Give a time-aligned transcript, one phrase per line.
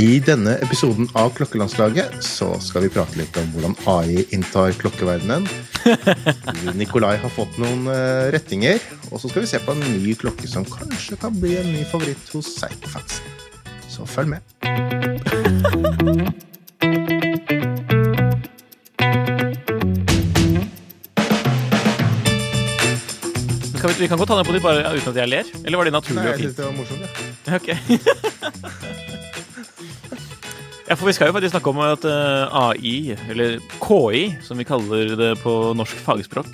[0.00, 5.48] I denne episoden av Klokkelandslaget så skal vi prate litt om hvordan AI inntar klokkeverdenen.
[6.80, 8.80] Nikolai har fått noen eh, rettinger,
[9.10, 11.84] og så skal vi se på en ny klokke som kanskje kan bli en ny
[11.90, 13.36] favoritt hos Seiko-fansen.
[13.90, 14.40] Så følg med.
[23.74, 25.54] Skal vi, vi kan godt ta den på de bare uten at jeg ler.
[25.64, 27.56] Eller var det naturlig Nei, jeg synes det var morsomt, ja.
[27.60, 29.08] Ok.
[30.90, 32.94] ja, for vi skal jo faktisk snakke om at eh, AI,
[33.30, 36.50] eller KI, som vi kaller det på norsk fagspråk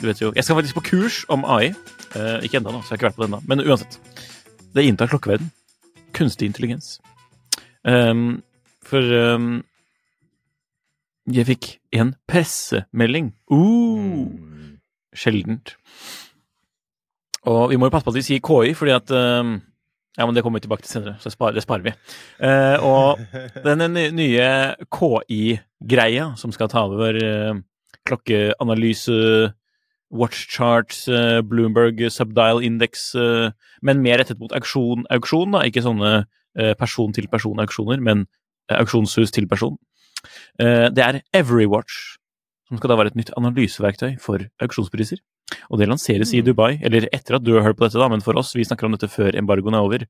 [0.00, 1.70] Du vet jo, Jeg skal faktisk på kurs om AI.
[2.18, 3.40] Eh, ikke ennå, så jeg har ikke vært på det ennå.
[3.46, 4.00] Men uansett.
[4.74, 5.52] Det inntar klokkeverden.
[6.12, 6.98] Kunstig intelligens.
[7.86, 8.42] Um,
[8.82, 9.62] for um,
[11.30, 13.36] jeg fikk en pressemelding.
[13.50, 14.34] Uh,
[15.14, 15.76] sjeldent.
[17.46, 19.60] Og vi må jo passe på at vi sier KI, fordi at ehm,
[20.16, 21.92] Ja, men det kommer vi tilbake til senere, så spar, det sparer vi.
[22.40, 23.20] Eh, og
[23.66, 24.48] denne nye
[24.96, 27.58] KI-greia som skal ta over eh,
[28.08, 29.18] klokkeanalyse,
[30.16, 33.10] watchcharts, eh, Bloomberg Subdial Index,
[33.84, 36.16] men mer rettet mot auksjon, auksjon da, ikke sånne
[36.56, 38.24] person-til-person-auksjoner, men
[38.72, 39.74] auksjonshus til person.
[40.56, 42.16] Det er Everywatch,
[42.70, 45.20] som skal da være et nytt analyseverktøy for auksjonspriser.
[45.70, 48.22] Og det lanseres i Dubai, eller etter at du har hørt på dette, da, men
[48.24, 50.06] for oss, vi snakker om dette før embargoen er over,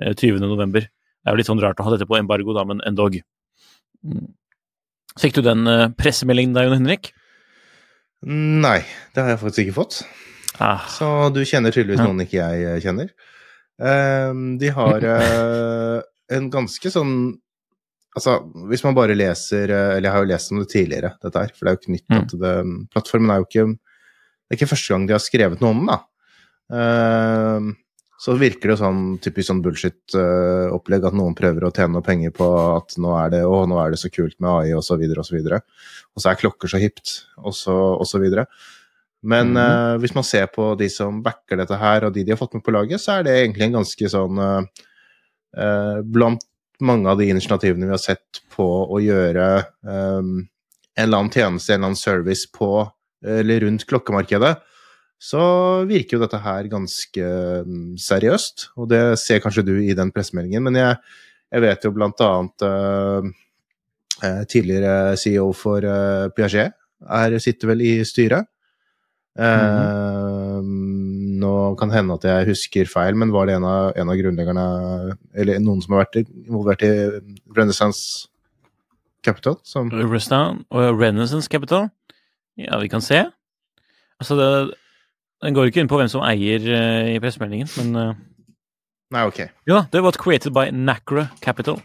[0.00, 0.40] eh, 20.
[0.40, 0.80] november.
[0.88, 3.18] Det er jo litt sånn rart å ha dette på embargo, da, men endog.
[4.06, 4.28] Mm.
[5.20, 7.12] Fikk du den eh, pressemeldingen da, Jon Henrik?
[8.26, 8.80] Nei,
[9.14, 9.98] det har jeg faktisk ikke fått.
[10.58, 13.12] Ah, Så du kjenner tydeligvis noen ikke jeg eh, kjenner.
[13.78, 16.00] Ehm, de har eh,
[16.34, 17.12] en ganske sånn
[18.18, 18.32] Altså,
[18.66, 21.52] hvis man bare leser eh, Eller jeg har jo lest om det tidligere, dette her,
[21.54, 22.16] for det er jo ikke nytt Mm.
[22.24, 22.54] at det
[22.96, 23.66] Plattformen er jo ikke
[24.48, 25.98] Det er ikke første gang de har skrevet noe om den, da.
[26.72, 27.68] Ehm,
[28.18, 32.48] så virker det sånn typisk sånn bullshit-opplegg at noen prøver å tjene noe penger på
[32.72, 35.22] at nå er det, å, nå er det så kult med AI, og så videre,
[35.22, 35.60] og så videre.
[36.16, 38.48] Og så er klokker så hipt, og så, og så videre.
[39.22, 39.94] Men mm -hmm.
[39.94, 42.54] uh, hvis man ser på de som backer dette her, og de de har fått
[42.54, 46.44] med på laget, så er det egentlig en ganske sånn uh, Blant
[46.80, 50.48] mange av de initiativene vi har sett på å gjøre um,
[50.94, 52.90] en eller annen tjeneste, en eller annen service på
[53.24, 54.54] eller rundt klokkemarkedet,
[55.18, 55.42] så
[55.88, 57.30] virker jo dette her ganske
[57.66, 58.68] mm, seriøst.
[58.78, 61.00] Og det ser kanskje du i den pressemeldingen, men jeg,
[61.50, 66.74] jeg vet jo blant annet eh, tidligere CEO for uh, Piaget
[67.06, 68.46] er, sitter vel i styret.
[69.38, 70.62] Eh,
[71.38, 74.64] Nå kan hende at jeg husker feil, men var det en av, en av grunnleggerne
[75.38, 76.90] Eller noen som har vært involvert i
[77.54, 78.26] Renaissance
[79.22, 79.60] Capital?
[79.62, 79.92] Som,
[80.98, 81.86] Renaissance Capital?
[82.58, 83.22] Ja, vi kan se.
[84.18, 84.48] Altså, det,
[85.44, 88.16] den går ikke inn på hvem som eier uh, i pressemeldingen, men uh,
[89.14, 89.44] nei, ok.
[89.68, 91.78] Jo da, det var created by Nacra Capital.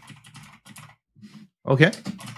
[1.64, 1.86] Ok.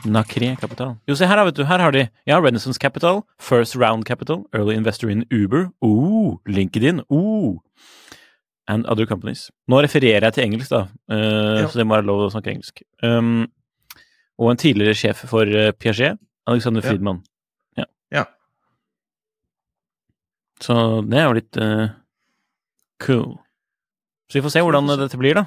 [0.07, 0.93] Nacre Capital.
[1.09, 1.65] Jo, se her, vet du.
[1.67, 7.01] Her har de ja, Renaissance Capital, First Round Capital, Early Investor in Uber, oh, LinkedIn,
[7.11, 7.57] oh,
[8.69, 9.49] and other companies.
[9.67, 11.67] Nå refererer jeg til engelsk, da, uh, Ja.
[11.67, 12.85] så det må være lov å snakke engelsk.
[13.03, 13.49] Um,
[14.39, 15.49] og en tidligere sjef for
[15.81, 16.85] Piaget, Alexander.
[16.85, 17.25] Friedmann.
[17.25, 17.33] Ja.
[20.63, 20.75] Så
[21.05, 21.89] det er jo litt uh,
[23.05, 23.37] cool.
[24.31, 25.45] Så vi får se hvordan dette blir, da.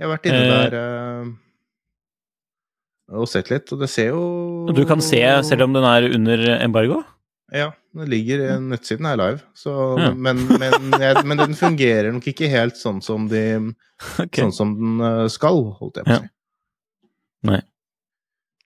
[0.00, 0.52] Jeg har vært inne Eh.
[0.70, 1.32] der uh,
[3.12, 4.22] og sett litt, og det ser jo
[4.72, 7.02] du kan se, selv om den er under embargo?
[7.52, 10.12] Ja, den ligger nettsiden er live, så, Ja.
[10.16, 13.42] men, men, jeg, men den fungerer nok ikke helt sånn som, de,
[14.16, 14.40] okay.
[14.46, 16.22] sånn som den skal, holdt jeg på å Ja.
[16.24, 16.32] si.
[17.50, 17.60] Nei.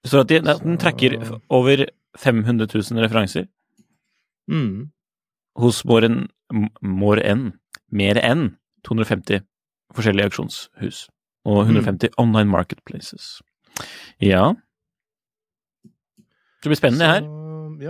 [0.06, 1.18] Så at de, den trekker
[1.50, 1.88] over
[2.22, 3.48] 500 000 referanser
[4.50, 4.90] Mm.
[5.58, 7.52] hos more enn
[7.90, 8.56] mer enn
[8.86, 9.40] 250
[9.96, 11.08] forskjellige auksjonshus
[11.46, 13.40] og 150 online marketplaces.
[14.22, 14.54] Ja.
[16.62, 17.26] Det blir spennende, det her.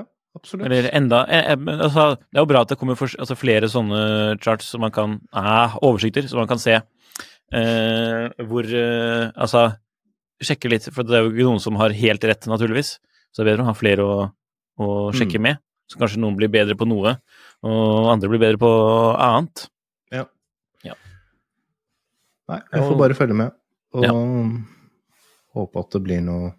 [0.00, 0.04] Ja,
[0.36, 0.66] absolutt.
[0.66, 3.68] Eller enda eh, eh, altså, Det er jo bra at det kommer for, altså, flere
[3.70, 4.00] sånne
[4.42, 9.68] charts som man kan ah, Oversikter som man kan se eh, hvor eh, Altså
[10.42, 12.98] sjekke litt, for det er jo ikke noen som har helt rett, naturligvis.
[13.32, 14.16] Så det er bedre å ha flere å,
[14.76, 15.46] å sjekke Mm.
[15.46, 15.62] med.
[15.86, 17.16] Så kanskje noen blir bedre på noe,
[17.66, 18.70] og andre blir bedre på
[19.22, 19.66] annet.
[20.14, 20.24] Ja.
[20.86, 20.96] Ja.
[22.50, 23.54] Nei, jeg får bare følge med.
[23.94, 24.12] Og Ja.
[25.56, 26.54] håpe at det blir noe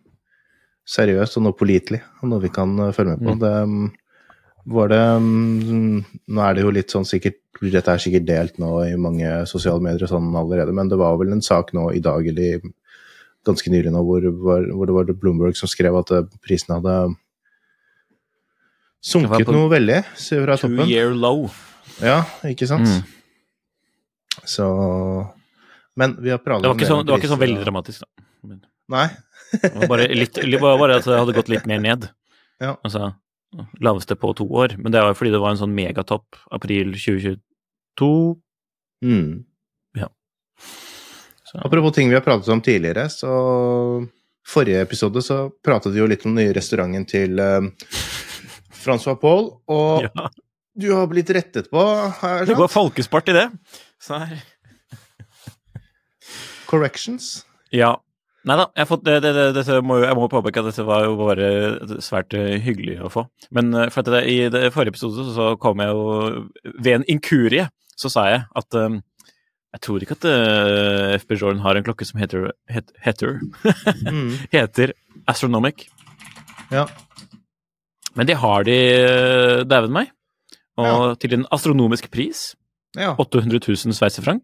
[0.87, 3.35] seriøst og noe pålitelig, og noe vi kan eh, følge med på.
[3.35, 3.39] Mm.
[3.43, 3.91] Det mm,
[4.77, 8.69] var det mm, Nå er det jo litt sånn sikkert Dette er sikkert delt nå
[8.85, 12.01] i mange sosiale medier og sånn allerede, men det var vel en sak nå i
[12.03, 12.61] dag eller
[13.47, 16.97] ganske nylig nå hvor, hvor, det var Bloomberg som skrev at eh, prisen hadde
[19.03, 21.47] sunket noe veldig fra fra Two year low.
[22.03, 22.87] Ja, ikke sant?
[22.87, 23.03] Mm.
[24.47, 24.65] Så
[25.97, 28.27] Men vi har pratet Det var ikke sånn, det var ikke sånn veldig dramatisk, da.
[28.47, 29.07] Men Nei.
[29.51, 32.05] Det var bare, litt, bare at det hadde gått litt mer ned.
[32.63, 32.77] Ja.
[32.85, 33.11] Altså
[33.83, 34.75] laveste på to år.
[34.77, 38.09] Men det var jo fordi det var en sånn megatopp april 2022.
[39.05, 39.43] Mm.
[41.47, 41.61] Så.
[41.63, 43.31] Apropos ting vi har pratet om tidligere, så
[44.47, 47.65] Forrige episode så pratet vi jo litt om den nye restauranten til eh,
[48.87, 50.29] Francois Paul, og Ja,
[50.77, 51.83] du har blitt rettet på
[52.21, 53.47] her, det går folkespart i det.
[54.01, 54.43] Så her.
[56.67, 57.45] Corrections.
[57.71, 57.95] Ja.
[58.47, 61.17] Nei da, jeg, fått, det, det, det, må, jeg må påpeke at dette var jo
[61.19, 61.47] bare
[62.03, 63.25] svært eh, hyggelig å få.
[63.55, 66.05] Men eh, for at det, i det forrige episode så kom jeg jo
[66.77, 67.67] Ved en inkurie
[67.97, 68.99] så sa jeg at um,
[69.73, 73.39] jeg tror ikke at uh, FB Jordan har en klokke som heter, het, heter,
[74.05, 74.29] Mm.
[74.53, 74.93] heter
[75.27, 75.87] Astronomic.
[76.71, 76.85] Ja.
[78.17, 80.11] Men det har de uh, dæven meg.
[80.77, 82.55] Og til en astronomisk pris.
[82.97, 83.15] ja.
[83.17, 84.43] 800 000 sveitserfranc.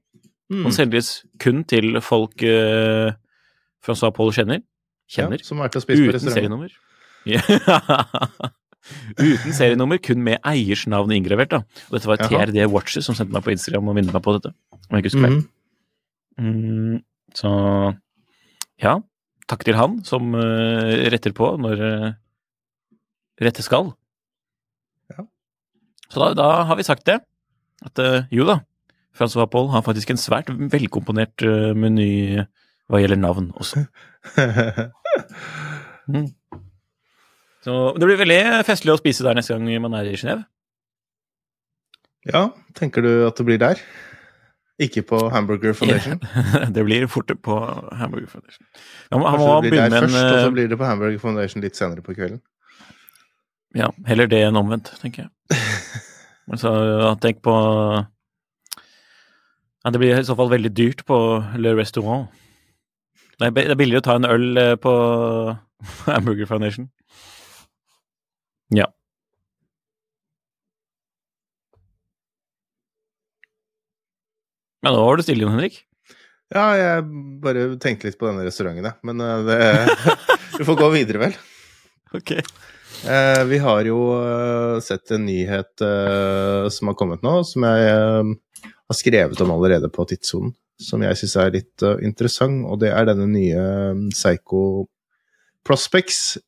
[0.52, 0.66] Mm.
[0.68, 3.14] Og selges kun til folk uh,
[3.84, 4.62] Francois Paul kjenner.
[5.10, 5.42] Kjenner.
[5.42, 6.76] Ja, som har vært å spise på Uten serienummer.
[7.30, 7.42] Ja.
[9.20, 11.54] Uten serienummer, kun med eiers navn inngravert.
[11.54, 11.62] da.
[11.90, 12.24] Og dette var.
[12.24, 14.54] TRD Watcher som sendte meg på Instagram og minnet meg på dette.
[14.90, 15.40] Om jeg ikke husker feil.
[15.40, 15.50] Mhm.
[16.44, 16.96] Mm,
[17.38, 17.50] så
[18.82, 18.98] ja,
[19.50, 22.08] takk til han som uh, retter på når uh,
[23.42, 23.94] rette skal.
[25.14, 25.26] Ja.
[26.10, 27.20] Så da, da har vi sagt det.
[27.84, 28.60] At eh, jo da,
[29.18, 32.44] Francois Paul har faktisk en svært velkomponert uh, meny
[32.92, 33.88] hva gjelder navn også.
[36.04, 36.26] Mm.
[37.64, 40.44] Så det blir veldig festlig å spise der neste gang man er i Genéve.
[42.28, 43.80] ja, tenker du at det blir der?
[44.84, 46.20] Ikke på Hamburger Foundation?
[46.76, 47.56] det blir fort på
[47.96, 48.66] Hamburger Foundation.
[49.12, 51.64] Han, han må det blir der først, og så eh, blir det på Hamburger Foundation
[51.64, 52.42] litt senere på kvelden?
[53.74, 55.32] Ja, heller det enn omvendt, tenker jeg.
[56.50, 56.72] Men så
[57.24, 57.54] tenk på
[59.84, 61.18] ja, Det blir i så fall veldig dyrt på
[61.60, 62.28] Le Restaurant.
[63.42, 64.92] Er, det er billigere å ta en øl eh, på
[66.12, 66.90] Hamburger Foundation.
[68.74, 68.88] Ja.
[74.84, 75.82] Men nå var du stille, Jon Henrik.
[76.54, 77.06] Ja, jeg
[77.42, 79.00] bare tenkte litt på denne restauranten, jeg.
[79.08, 79.60] Men eh, det
[80.60, 81.38] Vi får gå videre, vel.
[82.14, 82.36] Ok.
[83.04, 87.90] Eh, vi har jo eh, sett en nyhet eh, som har kommet nå, som jeg
[87.90, 88.34] eh,
[88.64, 90.54] har skrevet om allerede på tidssonen.
[90.82, 94.88] Som jeg syns er litt uh, interessant, og det er denne nye eh, Psycho
[95.64, 96.40] Prospects.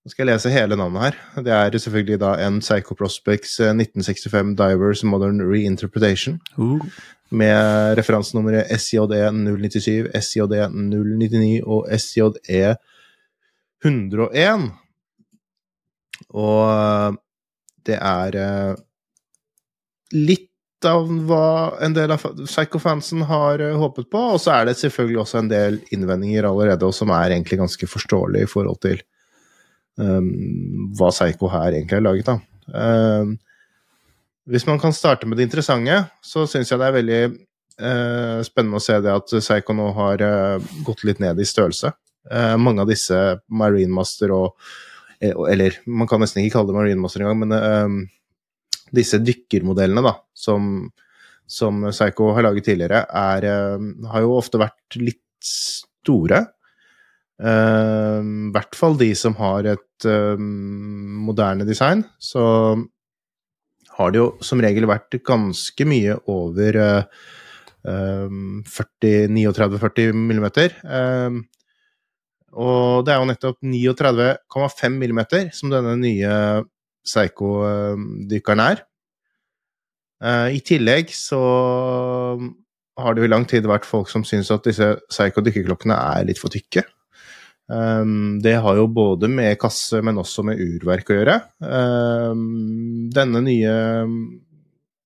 [0.00, 1.20] Nå skal jeg lese hele navnet her.
[1.46, 6.82] Det er selvfølgelig da en Psycho Prospects eh, 1965 Divers Modern Reinterpretation Uh.
[7.30, 12.74] med referansenummeret SJE 097, SJE 099 og SJE
[13.86, 14.70] 101.
[16.36, 17.18] Og eh,
[17.88, 18.80] det er eh,
[20.16, 20.48] litt
[20.88, 25.22] av hva en del av Psycho-fansen har eh, håpet på, og så er det selvfølgelig
[25.24, 29.02] også en del innvendinger allerede, og som er egentlig ganske forståelige i forhold til
[30.00, 30.30] um,
[30.96, 32.42] hva Psycho her egentlig er laget av.
[32.70, 33.36] Um,
[34.50, 38.80] hvis man kan starte med det interessante, så syns jeg det er veldig uh, spennende
[38.80, 41.92] å se det at Psycho nå har uh, gått litt ned i størrelse.
[42.30, 43.18] Uh, mange av disse
[43.52, 44.72] Marine Master og
[45.20, 47.96] Eller man kan nesten ikke kalle det Marine Master engang, men eh,
[48.96, 50.88] disse dykkermodellene da, som,
[51.50, 56.44] som Psycho har laget tidligere, er, eh, har jo ofte vært litt store.
[57.40, 62.04] Eh, I hvert fall de som har et eh, moderne design.
[62.20, 62.42] Så
[63.98, 67.22] har det jo som regel vært ganske mye over eh,
[67.92, 70.80] eh, 39-40 millimeter.
[72.50, 76.34] Eh, og det er jo nettopp 39,5 millimeter som denne nye
[77.06, 78.82] Psycho-dykkeren er.
[80.20, 81.40] Eh, I tillegg så
[83.00, 86.40] har det jo i lang tid vært folk som syns at disse Psycho-dykkerklokkene er litt
[86.40, 86.84] for tykke.
[87.70, 91.36] Um, det har jo både med kasse, men også med urverk å gjøre.
[91.62, 93.74] Um, denne nye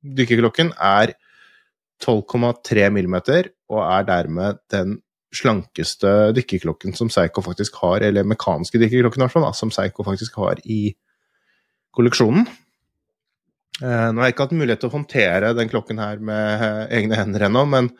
[0.00, 1.12] dykkerklokken er
[2.00, 4.96] 12,3 millimeter, og er dermed den
[5.34, 10.82] slankeste dykkerklokken som Seigo faktisk har, eller mekaniske dykkerklokken da, som Seigo faktisk har i
[11.94, 12.46] kolleksjonen.
[13.82, 17.18] Uh, nå har jeg ikke hatt mulighet til å håndtere den klokken her med egne
[17.18, 17.90] hender ennå, men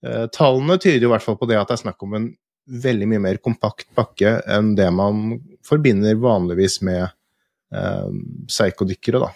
[0.00, 2.30] Eh, tallene tyder jo i hvert fall på det at det er snakk om en
[2.70, 8.08] veldig mye mer kompakt pakke enn det man forbinder vanligvis med eh,
[8.48, 9.30] psykodykkere, da.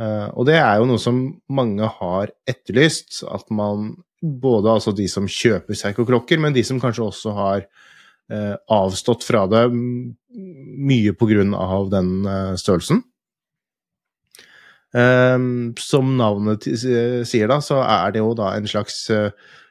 [0.00, 5.06] Eh, og det er jo noe som mange har etterlyst, at man både altså de
[5.08, 7.62] som kjøper psykoklokker, men de som kanskje også har
[8.30, 11.14] eh, avstått fra det mye
[11.56, 13.02] av den eh, størrelsen.
[14.90, 15.38] Eh,
[15.80, 19.30] som navnet sier, da, så er det jo da en slags uh,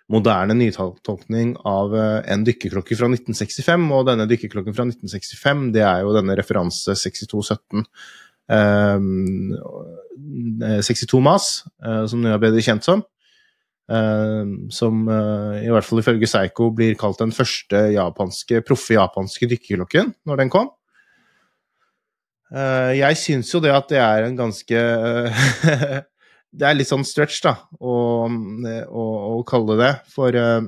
[0.09, 3.85] moderne nytolkning av uh, en dykkerklokke fra 1965.
[3.93, 7.85] Og denne dykkerklokken fra 1965, det er jo denne referanse 6217.
[8.49, 9.53] Um,
[10.81, 11.51] 62 Mas,
[11.85, 13.05] uh, som nå er bedre kjent som.
[13.89, 20.43] Som i hvert fall ifølge Seiko blir kalt den første japanske, proffe japanske dykkerklokken når
[20.43, 20.69] den kom.
[22.49, 24.79] Uh, jeg syns jo det at det er en ganske
[26.49, 29.03] Det er litt sånn stretch, da, å, å,
[29.37, 30.65] å kalle det For uh,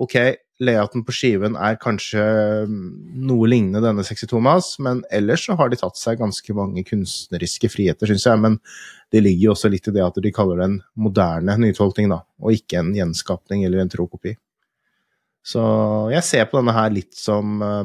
[0.00, 0.16] ok,
[0.62, 2.22] layouten på skiven er kanskje
[2.68, 7.70] noe lignende denne 62 Mas, men ellers så har de tatt seg ganske mange kunstneriske
[7.72, 8.40] friheter, syns jeg.
[8.42, 8.58] Men
[9.10, 12.22] det ligger jo også litt i det at de kaller det en moderne nytolkning, da,
[12.42, 14.36] og ikke en gjenskapning eller en trokopi.
[15.44, 15.60] Så
[16.14, 17.84] jeg ser på denne her litt som uh,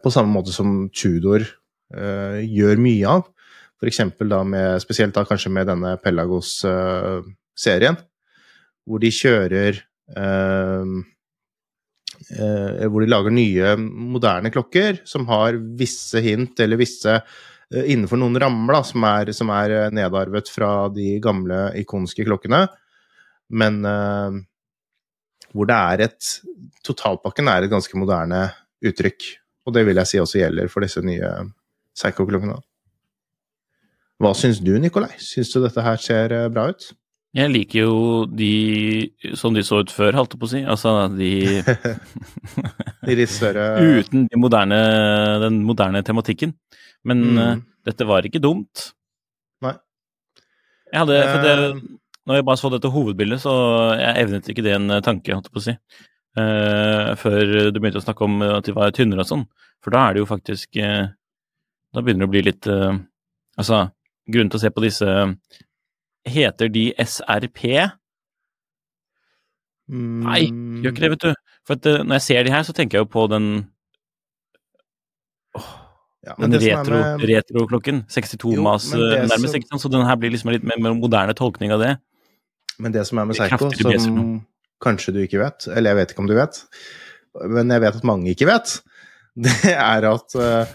[0.00, 3.26] På samme måte som Tudor uh, gjør mye av.
[3.82, 4.00] F.eks.
[4.30, 8.06] da med Spesielt da kanskje med denne Pelagos-serien, uh,
[8.86, 9.82] hvor de kjører
[10.16, 11.02] uh,
[12.30, 17.16] Hvor de lager nye, moderne klokker som har visse hint, eller visse
[17.72, 22.66] Innenfor noen rammer, da, som er, som er nedarvet fra de gamle, ikonske klokkene.
[23.56, 23.78] Men
[25.52, 26.28] hvor det er et
[26.84, 28.42] Totalpakken er et ganske moderne
[28.84, 29.28] uttrykk.
[29.66, 31.30] Og det vil jeg si også gjelder for disse nye
[31.94, 32.56] Psycho-klokkene.
[34.22, 35.12] Hva syns du, Nikolai?
[35.22, 36.88] Syns du dette her ser eh, bra ut?
[37.32, 37.94] Jeg liker jo
[38.28, 38.48] de
[39.40, 40.60] som de så ut før, holdt jeg på å si.
[40.68, 41.62] Altså de
[43.06, 43.70] De litt større
[44.02, 44.80] Uten de moderne,
[45.40, 46.52] den moderne tematikken.
[47.08, 47.40] Men mm.
[47.40, 47.56] uh,
[47.88, 48.90] dette var ikke dumt.
[49.64, 49.74] Nei.
[50.92, 51.80] Jeg hadde for det, uh,
[52.28, 53.56] Når jeg bare så dette hovedbildet, så
[53.96, 55.76] jeg evnet ikke det en tanke, holdt jeg på å si.
[56.36, 59.48] Uh, før du begynte å snakke om at de var tynnere og sånn.
[59.82, 60.78] For da er det jo faktisk
[61.92, 62.94] da begynner det å bli litt uh,
[63.60, 63.82] Altså,
[64.32, 65.06] grunnen til å se på disse
[66.28, 67.64] Heter de SRP?
[69.92, 70.22] Mm.
[70.24, 70.42] Nei,
[70.82, 71.32] gjør ikke det, vet du.
[71.66, 73.48] For at, uh, når jeg ser de her, så tenker jeg jo på den
[75.58, 75.72] oh,
[76.26, 77.26] ja, den retro, med...
[77.28, 79.82] Retro 62 jo, mas uh, nærmest, sant?
[79.82, 81.92] Så den her blir liksom litt mer, moderne tolkning av det.
[82.82, 84.22] Men det som er med Seigo, som
[84.82, 86.62] kanskje du ikke vet, eller jeg vet ikke om du vet,
[87.50, 88.78] men jeg vet at mange ikke vet,
[89.46, 90.72] det er at uh,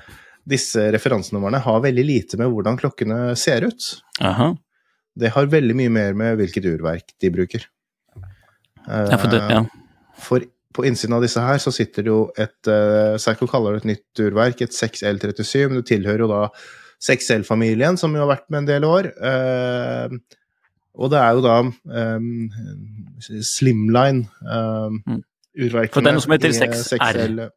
[0.48, 3.89] disse referansenumrene har veldig lite med hvordan klokkene ser ut.
[4.24, 4.54] Aha.
[5.17, 7.65] Det har veldig mye mer med hvilket urverk de bruker.
[8.88, 9.62] Ja, for, det, ja.
[9.63, 10.45] Eh, for
[10.77, 13.89] på innsiden av disse her så sitter det jo et uh, Psycho kaller det et
[13.95, 16.41] nytt urverk, et 6L37, men det tilhører jo da
[17.03, 19.09] 6L-familien, som jo har vært med en del år.
[19.17, 20.38] Uh,
[20.97, 22.29] og det er jo da um,
[23.21, 25.19] Slimline um, mm.
[25.65, 27.50] urverkene For det er noe som heter 6R?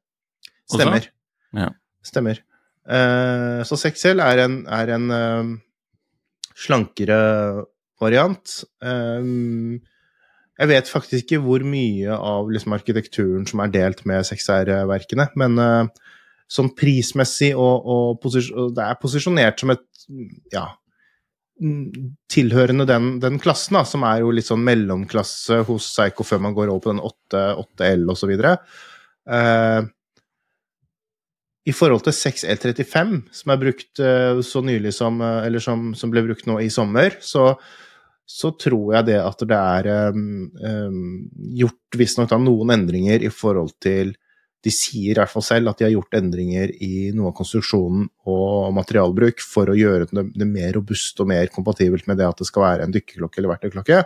[0.70, 1.08] Stemmer.
[1.56, 1.70] Ja.
[2.04, 2.42] Stemmer.
[2.84, 5.06] Uh, så 6L er en, er en
[6.60, 7.20] slankere
[8.00, 8.60] variant.
[8.84, 9.80] Um,
[10.60, 15.56] jeg vet faktisk ikke hvor mye av liksom, arkitekturen som er delt med 6R-verkene, men
[15.60, 16.10] uh,
[16.50, 19.86] sånn prismessig og, og, og, det er posisjonert som et
[20.52, 20.66] ja,
[22.32, 26.56] tilhørende den, den klassen, da, som er jo litt sånn mellomklasse hos Psycho før man
[26.56, 28.34] går over på den 8, 8L osv.
[29.30, 29.88] Uh,
[31.68, 36.12] i forhold til 6L35, som er brukt uh, så nylig som uh, Eller som, som,
[36.12, 37.52] ble brukt nå i sommer, så,
[38.24, 41.04] så tror jeg det at det er um, um,
[41.60, 44.14] gjort visstnok noen endringer i forhold til
[44.64, 48.08] De sier i hvert fall selv at de har gjort endringer i noe av konstruksjonen
[48.28, 52.40] og materialbruk for å gjøre det, det mer robust og mer kompatibelt med det at
[52.40, 54.02] det skal være en dykkerklokke eller verktøyklokke.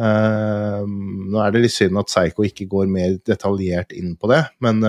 [0.00, 4.44] Uh, nå er det litt synd at Seigo ikke går mer detaljert inn på det,
[4.64, 4.84] men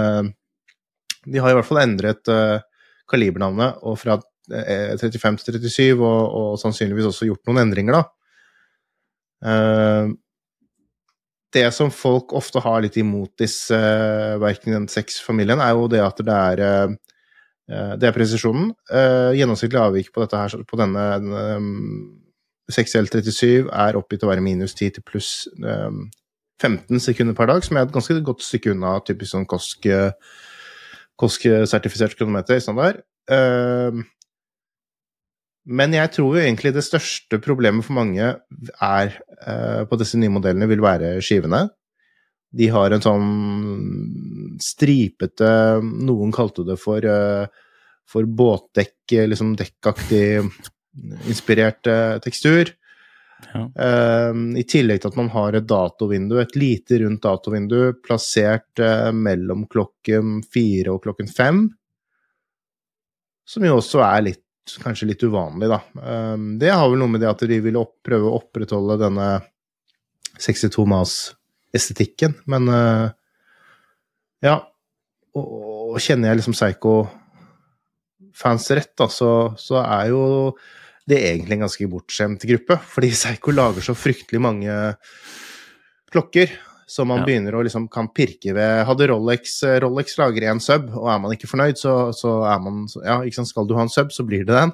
[1.27, 2.57] de har i hvert fall endret uh,
[3.11, 8.03] kalibernavnet og fra uh, 35 til 37, og, og, sannsynligvis også gjort noen endringer, da.
[9.41, 10.13] Uh,
[11.51, 13.75] det som folk ofte har litt imot disse
[14.39, 16.61] verkene i den seks-familien, er jo det at det er
[17.99, 18.69] det er presisjonen.
[19.35, 21.03] Gjennomsnittlig avvik på, dette her, på denne
[21.59, 22.21] um,
[22.71, 26.05] 6L37 er oppgitt å være minus 10 til pluss um,
[26.61, 29.87] 15 sekunder per dag, som er et ganske godt stykke unna typisk sånn kosk
[31.21, 33.05] KOSK-sertifisert kronometer standard.
[33.29, 34.01] Uh,
[35.69, 38.31] Men jeg tror jo egentlig det største problemet for mange
[38.81, 39.11] er
[39.45, 41.67] eh, på disse nye modellene vil være skivene.
[42.51, 43.27] De har en sånn
[44.59, 45.51] stripete
[45.85, 47.45] Noen kalte det for, eh,
[48.09, 50.41] for båtdekk, liksom dekkaktig
[51.29, 52.73] inspirert eh, tekstur.
[53.55, 59.11] Eh, I tillegg til at man har et datovindu, et lite rundt datovindu, plassert uh,
[59.15, 61.65] mellom klokken fire og klokken fem.
[63.47, 64.45] Som jo også er litt,
[64.83, 65.81] kanskje litt uvanlig, da.
[65.97, 69.31] Uh, det har vel noe med det at de vil opp, prøve å opprettholde denne
[70.41, 73.09] 62 Mas-estetikken, men eh,
[74.47, 74.57] ja.
[75.37, 75.47] Og,
[75.93, 77.05] og kjenner jeg liksom Psycho-fans
[78.75, 79.29] rett, da, så,
[79.59, 80.21] så er jo
[81.11, 84.75] det er egentlig en ganske bortskjemt gruppe, fordi Seigo lager så fryktelig mange
[86.11, 86.51] klokker
[86.91, 87.25] som man Ja.
[87.25, 88.85] begynner å liksom kan pirke ved.
[88.85, 92.85] Hadde Rolex Rolex lager en sub, og er man ikke fornøyd, så, så er man
[93.05, 94.73] Ja, ikke sant, skal du ha en sub, så blir det den.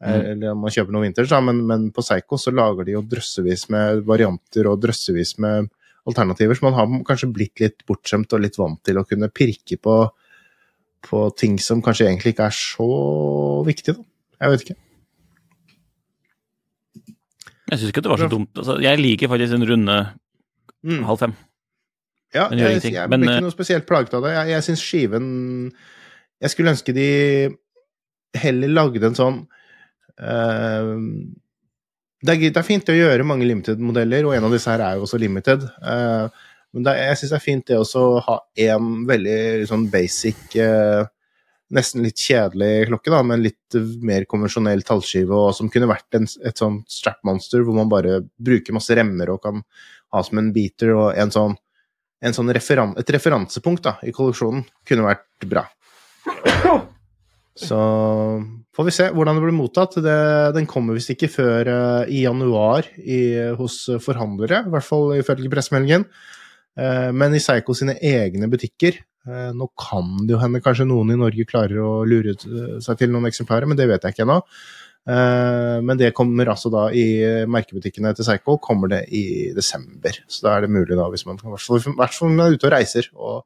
[0.00, 0.26] Eh, Mm.
[0.30, 3.02] Eller om man kjøper noe vinters, da, men, men på Seiko så lager de jo
[3.02, 5.68] drøssevis med varianter og drøssevis med
[6.08, 9.76] alternativer, så man har kanskje blitt litt bortskjemt og litt vant til å kunne pirke
[9.76, 9.96] på,
[11.04, 12.88] på ting som kanskje egentlig ikke er så
[13.66, 14.04] viktig, da.
[14.40, 14.78] Jeg vet ikke.
[17.70, 18.50] Jeg syns ikke det var så dumt.
[18.58, 20.00] Altså, jeg liker faktisk en runde
[20.80, 21.02] Mm.
[21.04, 21.32] halv fem.
[22.34, 24.32] Ja, jeg, jeg, jeg, jeg men, blir eh, ikke noe spesielt plaget av det.
[24.36, 25.26] Jeg, jeg syns skiven
[26.40, 27.08] Jeg skulle ønske de
[28.38, 29.40] heller lagde en sånn
[30.22, 30.92] uh,
[32.22, 34.96] det, er, det er fint å gjøre mange limited-modeller, og en av disse her er
[34.96, 35.66] jo også limited.
[35.82, 36.30] Uh,
[36.70, 40.54] men det, jeg syns det er fint det også å ha én veldig sånn basic
[40.62, 41.02] eh,
[41.70, 46.26] Nesten litt kjedelig klokke, da, en litt mer konvensjonell tallskive, og som kunne vært en,
[46.26, 49.62] et sånt strap-monster hvor man bare bruker masse remmer og kan
[50.10, 51.58] ha som en beater, og en sånn
[52.20, 55.64] en sånn referan et referansepunkt da, i kolleksjonen kunne vært bra.
[57.60, 57.78] Så
[58.76, 59.98] får vi se hvordan det blir mottatt.
[60.04, 60.18] Det,
[60.56, 63.20] den kommer visst ikke før uh, i januar i,
[63.58, 66.06] hos forhandlere, i hvert fall ifølge pressemeldingen.
[66.78, 71.18] Uh, men i Psycho sine egne butikker Nå kan det jo hende kanskje noen i
[71.20, 74.38] Norge klarer å lure eh, seg til noen eksemplarer, men det vet jeg ikke ennå.
[75.10, 77.04] Eh, Men det kommer altså da i
[77.48, 80.12] merkebutikkene til Seiko kommer det i desember.
[80.28, 83.08] Så da er det mulig, da, hvis man i hvert fall- er ute og reiser,
[83.16, 83.44] og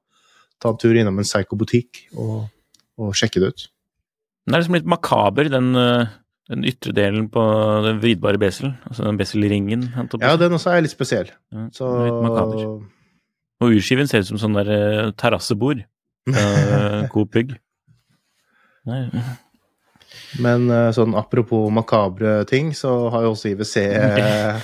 [0.60, 2.48] ta en tur innom en Seiko-butikk og,
[2.98, 3.68] og sjekke det ut.
[4.46, 6.06] Den er liksom litt makaber, den, eh,
[6.50, 7.42] den ytre delen på
[7.86, 8.74] den vridbare besel.
[8.86, 9.88] Altså den beselringen.
[10.20, 11.30] Ja, den også er litt spesiell.
[11.50, 12.82] Ja, Så litt makaber.
[13.62, 15.84] Og urskiven ser ut som sånn der eh, terrassebord.
[16.24, 17.54] Uh, Coop Bygg.
[20.42, 24.60] Men eh, sånn apropos makabre ting, så har jo også IWC eh.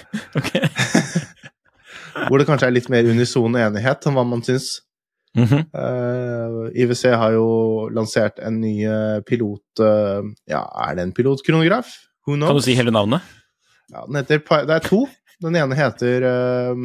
[2.26, 4.80] Hvor det kanskje er litt mer unison enighet om hva man syns.
[5.30, 5.62] Mm -hmm.
[5.78, 11.86] uh, IWC har jo lansert en ny eh, pilot Uh, Ja, er det en pilotkronograf?
[12.26, 12.48] Who knows?
[12.48, 13.22] Kan du si hele navnet?
[13.88, 15.08] Ja, den heter, det er to.
[15.40, 16.76] Den ene heter uh,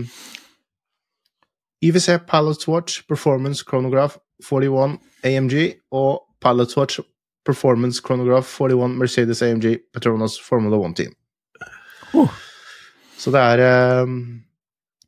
[1.84, 7.00] IWC Pilot Watch Performance Chronograph 41 AMG og Pilot Watch
[7.46, 11.14] Performance Chronograph 41 Mercedes AMG Petronas Formula 1 Team.
[12.14, 12.32] Oh.
[13.18, 14.14] Så det er eh,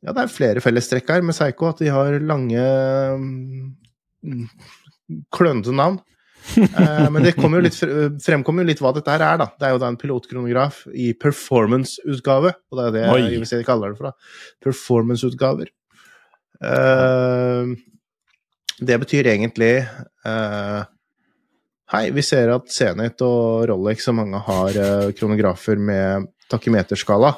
[0.04, 2.62] Ja, det er flere fellestrekk her med Seigo, at de har lange
[3.18, 4.44] mm,
[5.34, 5.98] klønete navn.
[6.56, 7.76] Eh, men det jo litt,
[8.24, 9.48] fremkommer jo litt hva dette her er, da.
[9.58, 13.18] Det er jo da en pilotkronograf i performance-utgave, og det er det Oi.
[13.34, 14.30] IWC kaller det for, da.
[14.64, 15.72] Performance-utgaver.
[16.64, 17.66] Eh,
[18.78, 19.86] det betyr egentlig
[20.26, 20.82] eh,
[21.88, 27.30] Hei, vi ser at Zenit og Rolex og mange har eh, kronografer med takimeterskala,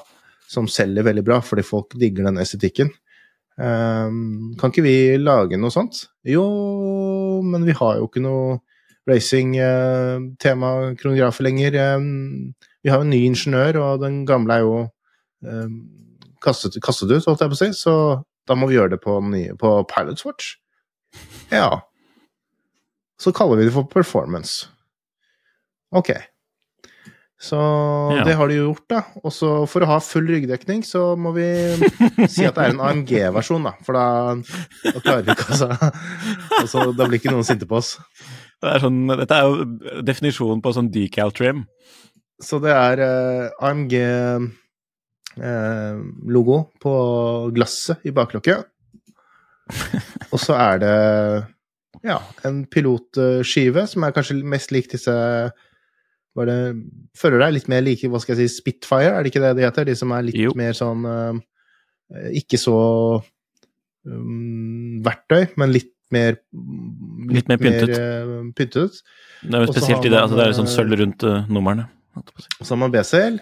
[0.50, 2.90] som selger veldig bra fordi folk digger den estetikken.
[3.60, 5.94] Kan ikke vi lage noe sånt?
[6.24, 6.44] Jo,
[7.44, 8.58] men vi har jo ikke noe
[9.10, 11.72] racing-tema-kronografer lenger.
[12.80, 14.88] Vi har jo en ny ingeniør, og den gamle er jo
[16.40, 19.18] kastet, kastet ut, holdt jeg på å si, så da må vi gjøre det på,
[19.24, 20.54] nye, på Pilots Watch.
[21.52, 21.80] Ja.
[23.20, 24.68] Så kaller vi det for performance.
[25.92, 26.12] Ok.
[27.40, 27.56] Så
[28.16, 28.24] Ja.
[28.24, 29.00] det har de jo gjort, da.
[29.24, 31.46] Og så for å ha full ryggdekning, så må vi
[32.28, 33.72] si at det er en AMG-versjon, da.
[33.86, 34.04] For da,
[34.84, 35.70] da klarer vi ikke altså.
[36.60, 37.94] altså Da blir ikke noen sinte på oss.
[38.60, 41.64] Det er sånn, dette er jo definisjonen på sånn decal trim.
[42.44, 43.48] Så det er eh,
[45.40, 46.92] AMG-logo på
[47.56, 48.66] glasset i baklokket.
[50.32, 50.94] Og så er det
[52.06, 55.12] ja, en pilotskive som er kanskje mest lik disse
[56.38, 56.56] var det,
[57.18, 59.64] Føler deg litt mer like hva skal jeg si, Spitfire, er det ikke det de
[59.66, 59.88] heter?
[59.88, 60.52] De som er litt Jo.
[60.58, 62.76] mer sånn eh, Ikke så
[64.06, 66.38] um, verktøy, men litt mer
[67.30, 67.92] Litt mer pyntet.
[67.98, 69.02] eh, pyntet.
[69.42, 71.88] Det er jo spesielt i det, altså det er sånn eh, sølv rundt uh, numrene.
[72.18, 73.36] Og så har man BCL.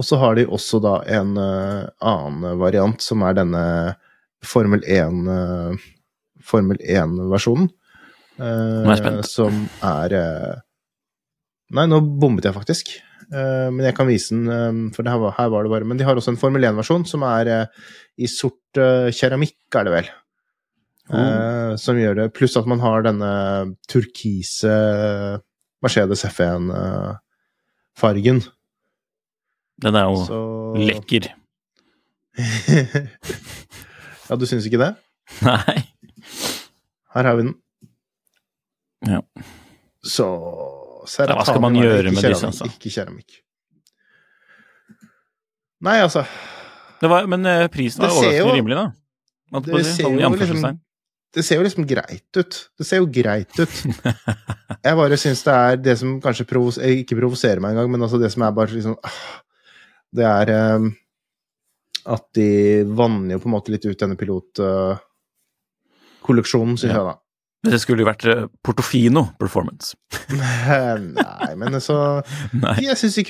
[0.00, 3.64] Og så har de også da en eh, annen variant, som er denne
[4.40, 5.72] Formel 1 eh,
[6.40, 7.68] Formel 1-versjonen.
[8.40, 9.28] Nå er jeg spent.
[9.28, 10.54] Som er eh,
[11.76, 12.96] Nei, nå bommet jeg faktisk.
[13.30, 15.86] Eh, men jeg kan vise den, eh, for det her, var, her var det bare
[15.86, 17.66] Men de har også en Formel 1-versjon som er eh,
[18.18, 20.08] i sort eh, keramikk, er det vel.
[21.10, 23.32] Eh, som gjør det Pluss at man har denne
[23.90, 24.74] turkise
[25.84, 28.38] Mercedes F1-fargen.
[29.80, 30.40] Den er jo Så
[30.78, 31.30] lekker.
[34.28, 34.92] ja, du syns ikke det?
[35.46, 35.78] Nei.
[37.14, 37.54] Her har vi den.
[39.08, 39.22] Ja.
[40.04, 40.26] Så
[41.16, 42.68] Ja, hva skal man gjøre med disse, altså?
[42.68, 43.40] Ikke keramikk.
[45.80, 46.26] Nei, altså
[47.00, 48.86] Det var, men eh, prisen var Det overraskende rimelig, da.
[49.50, 50.80] Å Det ser Sånn liksom.
[51.30, 52.56] Det ser jo liksom greit ut.
[52.74, 53.76] Det ser jo greit ut.
[54.86, 58.02] Jeg bare syns det er det som kanskje provos eh, ikke provoserer meg engang, men
[58.02, 59.20] altså det som er bare liksom ah,
[60.16, 60.80] Det er eh,
[62.10, 62.46] at de
[62.96, 66.96] vanner jo på en måte litt ut denne pilotkolleksjonen, syns Ja.
[66.96, 67.14] jeg, da.
[67.62, 69.92] Men det skulle jo vært eh, Portofino performance.
[70.32, 72.22] Nei, men altså
[72.56, 72.78] Nei.
[72.86, 73.24] Jeg syns de,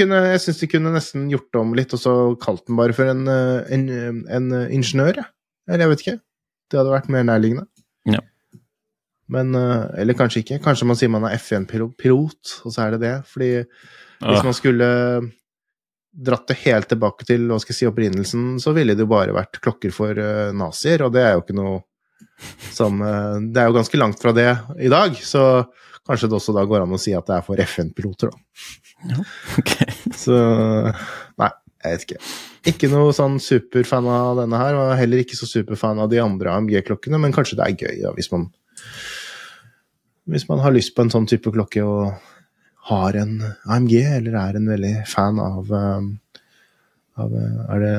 [0.60, 3.88] de kunne nesten gjort om litt, og så kalt den bare for en, eh, en,
[4.30, 5.26] en ingeniør, jeg.
[5.68, 6.20] Eller jeg vet ikke.
[6.70, 7.66] Det hadde vært mer nærliggende.
[8.06, 8.20] Ja.
[9.30, 10.60] Men eh, Eller kanskje ikke.
[10.62, 13.16] Kanskje man sier man er F1-pilot, og så er det det.
[13.30, 14.86] Fordi hvis man skulle
[16.11, 19.35] dratt det helt tilbake til hva skal jeg si, opprinnelsen, så ville det jo bare
[19.37, 21.79] vært klokker for uh, nazier, og det er jo ikke noe
[22.73, 24.49] som uh, Det er jo ganske langt fra det
[24.81, 25.64] i dag, så
[26.07, 29.18] kanskje det også da går an å si at det er for FN-piloter, da.
[29.61, 29.75] ok.
[30.18, 30.37] Så
[31.40, 31.51] Nei,
[31.85, 32.25] jeg vet ikke.
[32.73, 36.53] Ikke noe sånn superfan av denne her, og heller ikke så superfan av de andre
[36.59, 38.51] AMG-klokkene, men kanskje det er gøy, da, hvis man
[40.31, 42.12] Hvis man har lyst på en sånn type klokke og
[42.88, 43.36] har en
[43.68, 46.10] AMG, eller er en veldig fan av, um,
[47.20, 47.92] av uh, det,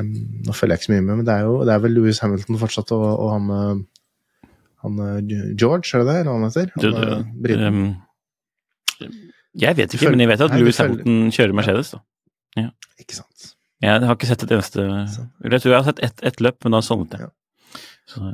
[0.46, 2.22] Nå følger jeg ikke så mye med, men det er jo det er vel Louis
[2.24, 4.48] Hamilton fortsatt, og, og han, uh,
[4.86, 5.18] han uh,
[5.54, 6.72] George, er det det, eller hva han heter?
[6.74, 7.84] Han, du, du, um,
[9.62, 11.92] jeg vet ikke, men jeg vet at Louis Hamilton kjører Mercedes.
[11.92, 12.68] da.
[13.02, 13.52] Ikke sant.
[13.82, 15.30] Jeg har ikke sett et eneste Sånn.
[15.42, 17.26] Jeg tror jeg har sett ett et løp, men da sovnet jeg.
[17.26, 17.30] Ja.
[18.06, 18.32] Så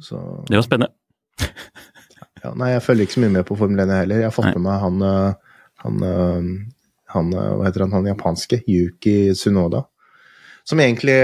[0.00, 0.18] Så
[0.48, 0.92] det var spennende.
[2.42, 4.20] Ja, nei, jeg følger ikke så mye med på Formel 1 jeg heller.
[4.24, 6.46] Jeg har fått med meg han, øh, han, øh,
[7.14, 8.62] han øh, Hva heter han, han japanske?
[8.66, 9.84] Yuki Tsunoda.
[10.66, 11.16] Som egentlig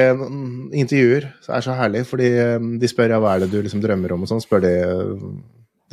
[0.75, 2.27] intervjuer er så herlig, fordi
[2.83, 4.73] de spør ja, hva er det du liksom drømmer om, og sånn, spør de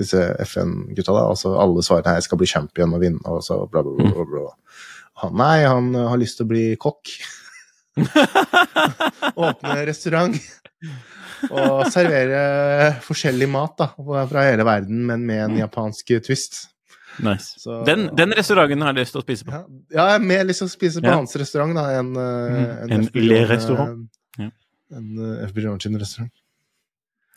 [0.02, 1.28] disse FN-gutta, da.
[1.30, 4.10] Altså alle svarer nei, jeg skal bli champion og vinne, og så bla, bla, bla.
[4.16, 4.82] bla, bla.
[5.22, 7.14] Han, nei, han har lyst til å bli kokk.
[9.46, 10.42] Åpne restaurant.
[11.52, 13.88] Og servere forskjellig mat da,
[14.30, 16.67] fra hele verden, men med en japansk twist.
[17.24, 17.56] Nice.
[17.63, 19.52] Så- Den, den restauranten har jeg lyst til å spise på.
[19.52, 19.63] Ja,
[19.95, 21.15] ja, jeg er mer lyst til å spise på Ja.
[21.15, 23.89] hans restaurant da, enn uh, Mm, en Le-restaurant.
[24.39, 24.52] En,
[24.95, 26.32] En uh, FB John sin restaurant.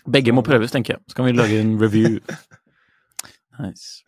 [0.08, 1.00] Begge må prøves, tenker jeg.
[1.08, 2.18] Så kan vi lage en review.
[3.58, 4.04] Nice.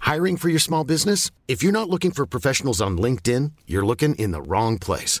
[0.00, 1.30] Hiring for your small business?
[1.48, 5.20] If you're not looking for professionals on LinkedIn, you're looking in the wrong place.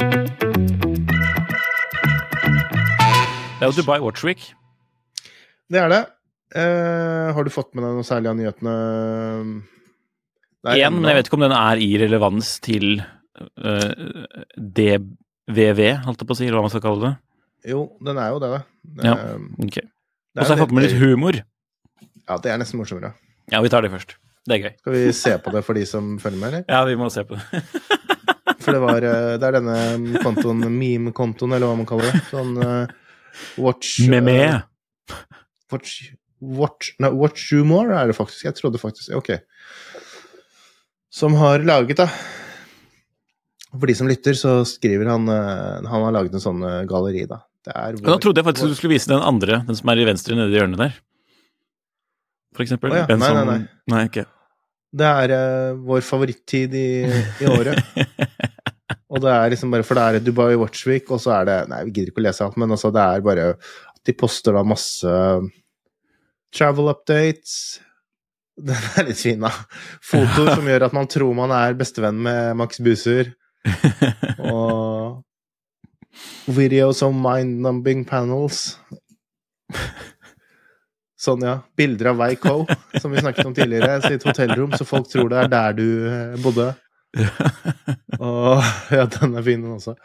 [3.61, 4.41] Det er jo Dubai Watch Week.
[5.69, 5.99] Det er det.
[6.57, 8.71] Uh, har du fått med deg noe særlig av nyhetene?
[10.65, 16.23] Det Én, men jeg vet ikke om den er i relevans til uh, DVV, holdt
[16.25, 17.13] jeg på å si, eller hva man skal kalle det.
[17.69, 18.59] Jo, den er jo det, da.
[19.05, 19.13] Ja.
[19.13, 19.77] Eh, Ok.
[19.77, 21.37] det Og så har jeg fått med litt humor.
[22.25, 23.13] Ja, det er nesten morsommere.
[23.53, 24.15] Ja, vi tar det først.
[24.49, 24.73] Det er gøy.
[24.81, 26.65] Skal vi se på det for de som følger med, eller?
[26.65, 27.61] Ja, vi må se på det.
[28.61, 32.21] For det var eh, Det er denne kontoen, meme-kontoen, eller hva man kaller det.
[32.33, 32.97] Sånn eh,
[33.61, 34.61] Watch eh, Med med.
[35.71, 38.47] Watch Watch, no, watch You More er det faktisk.
[38.47, 39.29] Jeg trodde faktisk Ok.
[41.13, 42.07] Som har laget, da
[43.75, 47.27] For de som lytter, så skriver han uh, Han har laget en sånn uh, galleri,
[47.29, 47.43] da.
[47.61, 50.01] Det er Og da trodde jeg faktisk du skulle vise den andre, den som er
[50.01, 50.95] i venstre nede i hjørnet der.
[52.57, 52.91] For eksempel.
[52.91, 53.59] Oh, ja, nei, nei, nei.
[53.93, 54.25] Nei, okay.
[54.91, 57.77] Det er uh, vår favorittid i, i året.
[59.21, 61.57] og det er liksom bare For det er Dubai Watch Week, og så er det
[61.69, 64.57] Nei, vi gidder ikke å lese alt, men altså, det er bare at de poster
[64.57, 65.17] da masse
[66.51, 67.53] travel updates.
[68.67, 69.53] Den er litt fin, da.
[70.03, 73.29] Fotoer som gjør at man tror man er bestevenn med Max Buser.
[74.51, 75.21] Og
[76.51, 78.73] videos of mind-numbing panels.
[81.21, 81.59] Sånn, ja.
[81.77, 82.65] Bilder av Weico,
[82.97, 86.39] som vi snakket om tidligere, sitt hotellrom, så folk tror det er der du eh,
[86.41, 86.71] bodde.
[88.21, 88.61] Og
[88.93, 89.95] ja, den er fin, den også.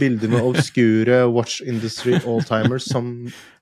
[0.00, 3.10] Bilder med obskure watch industry alltimers som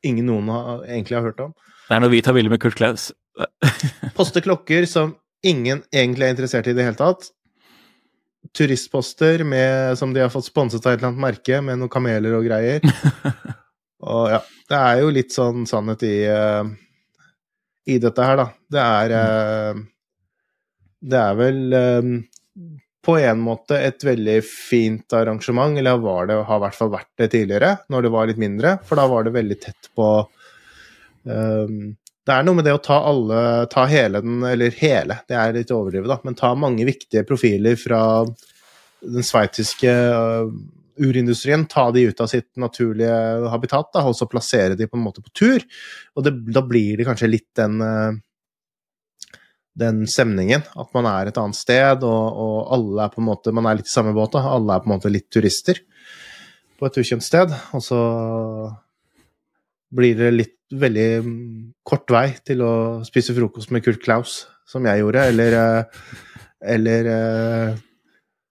[0.04, 1.54] ingen noen har, egentlig har hørt om.
[1.88, 3.10] Det er når vi tar bilder med Kurt Klaus.
[4.16, 7.28] Poster klokker som ingen egentlig er interessert i i det hele tatt.
[8.54, 12.36] Turistposter med, som de har fått sponset av et eller annet merke, med noen kameler
[12.38, 12.84] og greier.
[14.04, 16.66] Og ja, det er jo litt sånn sannhet i uh,
[17.88, 18.46] i dette her, da.
[18.74, 19.80] Det er uh,
[21.04, 22.12] Det er vel um,
[23.04, 27.10] på en måte et veldig fint arrangement, eller var det, har i hvert fall vært
[27.20, 31.94] det tidligere, når det var litt mindre, for da var det veldig tett på um,
[32.24, 33.40] Det er noe med det å ta alle
[33.72, 37.76] Ta hele den, eller hele, det er litt overdrevet, da, men ta mange viktige profiler
[37.80, 38.00] fra
[39.04, 40.48] den sveitsiske uh,
[40.94, 43.16] urindustrien, ta de ut av sitt naturlige
[43.52, 45.64] habitat, da, og så plassere de på en måte på tur.
[46.14, 48.14] Og det, da blir det kanskje litt den uh,
[49.78, 50.64] den stemningen.
[50.78, 53.80] At man er et annet sted, og, og, alle er på en måte Man er
[53.80, 54.44] litt i samme båt, da.
[54.54, 55.82] Alle er på en måte litt turister
[56.78, 57.54] på et ukjent sted.
[57.76, 58.00] Og så
[59.94, 61.08] blir det litt veldig
[61.86, 62.74] kort vei til å
[63.06, 65.58] spise frokost med Kurt Klaus, som jeg gjorde, eller
[66.64, 67.10] Eller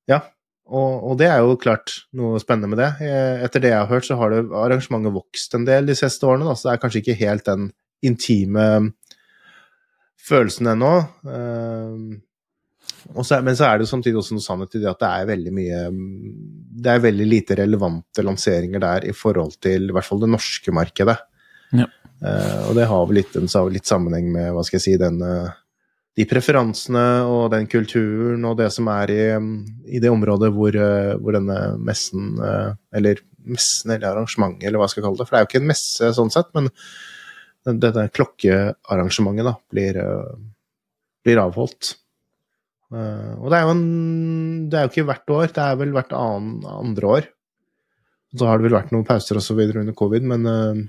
[0.08, 0.22] Ja.
[0.74, 3.10] Og, og, det er jo klart noe spennende med det.
[3.44, 6.48] Etter det jeg har hørt, så har det arrangementet vokst en del de siste årene,
[6.48, 7.68] da, så det er kanskje ikke helt den
[8.04, 8.94] intime
[10.24, 10.94] følelsen ennå.
[13.04, 15.28] Så, men så er det jo samtidig også noe sannhet i det at det er
[15.28, 15.80] veldig mye
[16.84, 20.74] Det er veldig lite relevante lanseringer der i forhold til i hvert fall det norske
[20.76, 21.18] markedet.
[21.76, 21.90] Ja.
[22.24, 25.52] Uh, og det har vel litt, litt, sammenheng med hva skal jeg si, den, uh,
[26.16, 29.24] de preferansene og den kulturen og det som er i,
[29.92, 30.78] i det området hvor,
[31.20, 32.38] hvor denne messen,
[32.94, 35.64] eller messen eller arrangementet, eller hva jeg skal kalle det, for det er jo ikke
[35.64, 36.70] en messe sånn sett, men
[37.63, 40.32] dette klokkearrangementet da, blir, eh,
[41.23, 41.95] blir avholdt.
[42.93, 43.86] Uh, og det er jo en
[44.69, 47.30] Det er jo ikke hvert år, det er vel hvert annen, andre år.
[48.38, 50.84] Så har det vel vært noen pauser og så videre under covid, men uh,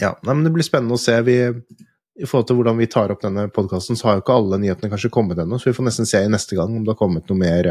[0.00, 0.16] ja.
[0.22, 1.14] Nei, men det blir spennende å se.
[1.26, 4.58] Vi, I forhold til hvordan vi tar opp denne podkasten, så har jo ikke alle
[4.62, 7.00] nyhetene kanskje kommet ennå, så vi får nesten se i neste gang om det har
[7.00, 7.70] kommet noe mer,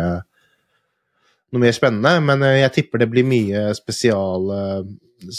[1.51, 2.15] noe mer spennende.
[2.25, 4.49] Men jeg tipper det blir mye spesial,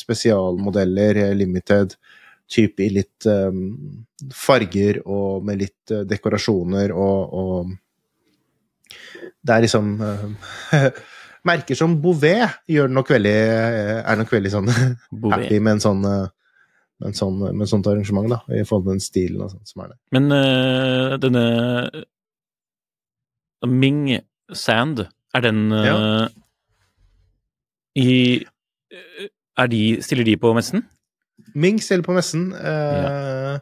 [0.04, 1.96] spesialmodeller, limited
[2.50, 4.04] type i litt um,
[4.34, 7.74] farger og med litt uh, dekorasjoner og, og,
[9.46, 10.86] Det er liksom uh,
[11.46, 14.70] Merker som Bouvet gjør nok veldig eh, er nok veldig sånn
[15.34, 19.42] happy med en sånn med, sånn, med sånt arrangement, da, i forhold til den stilen
[19.44, 19.98] og sånt som er det.
[20.16, 21.44] Men uh, denne
[23.68, 24.16] Ming
[24.56, 25.04] Sand,
[25.36, 25.96] er den ja.
[28.00, 28.10] i
[29.60, 30.86] er de, Stiller de på messen?
[31.56, 32.50] Ming selger på messen.
[32.52, 33.56] Uh,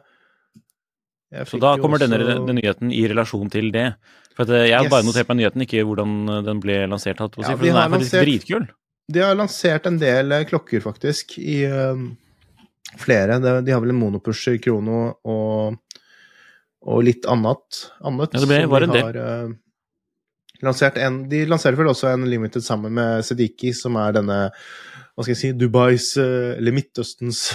[1.47, 2.07] så da kommer også...
[2.07, 3.89] denne, denne, nyheten i relasjon til det.
[4.35, 4.91] For Jeg har yes.
[4.91, 7.21] bare notert meg nyheten, ikke hvordan den ble lansert.
[7.23, 8.67] Hatt, ja, for den er faktisk lansert, dritkul.
[9.11, 11.95] De har lansert en del eh, klokker, faktisk, i uh,
[12.99, 13.39] flere.
[13.39, 15.99] De, har vel en monopush i Krono og,
[16.85, 17.85] og litt annet.
[18.01, 19.53] annet ja, det ble, var en de har, uh,
[20.65, 24.39] lansert en, De lanserer vel også en limited sammen med Sediki, som er denne
[25.15, 27.47] hva skal jeg si, Dubais, eh, eller Midtøstens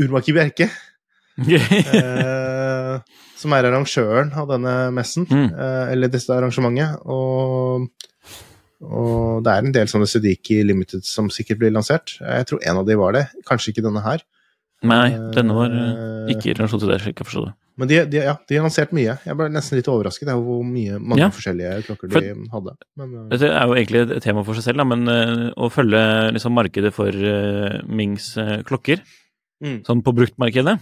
[0.00, 0.70] Urmaki Bjerke.
[1.42, 3.00] uh,
[3.40, 5.48] som er arrangøren av denne messen, mm.
[5.52, 7.00] uh, eller dette arrangementet.
[7.12, 7.88] Og,
[8.84, 12.16] og, det er en del sånne Sediki Limited som sikkert blir lansert.
[12.20, 13.26] Jeg tror en av de var det.
[13.48, 14.24] Kanskje ikke denne her.
[14.88, 15.74] Nei, denne var
[16.32, 17.56] ikke i relasjon til det, slik jeg forstår det.
[17.80, 19.14] Men de, de, ja, de har lansert mye.
[19.24, 21.30] Jeg ble nesten litt overrasket over hvor mye, mange ja.
[21.32, 22.74] forskjellige klokker de for, hadde.
[23.00, 25.70] Men, uh, dette er jo egentlig et tema for seg selv, da, men uh, å
[25.72, 26.02] følge
[26.36, 28.32] liksom, markedet for uh, Mings
[28.68, 29.00] klokker,
[29.64, 29.80] mm.
[29.88, 30.76] sånn på bruktmarkedet,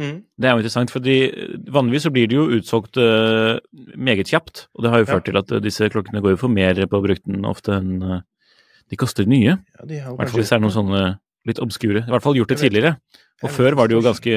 [0.00, 0.16] mm.
[0.40, 0.94] det er jo interessant.
[0.96, 1.18] fordi
[1.76, 2.96] vanligvis så blir det jo utsolgt
[3.94, 4.66] meget kjapt.
[4.74, 5.30] Og det har jo ført ja.
[5.30, 8.22] til at disse klokkene går jo for mer på brukten ofte enn
[8.90, 9.60] de koster nye.
[9.84, 11.02] I hvert fall hvis det er noen sånne
[11.48, 12.02] litt obskure.
[12.04, 12.96] I hvert fall gjort det tidligere.
[13.40, 14.32] Og før var det jo ganske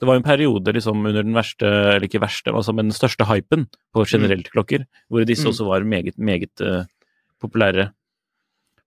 [0.00, 3.26] Det var en periode liksom under den verste, eller ikke verste, altså, men den største
[3.28, 5.52] hypen på generelt klokker, hvor disse mm.
[5.52, 6.84] også var meget, meget uh,
[7.40, 7.90] populære.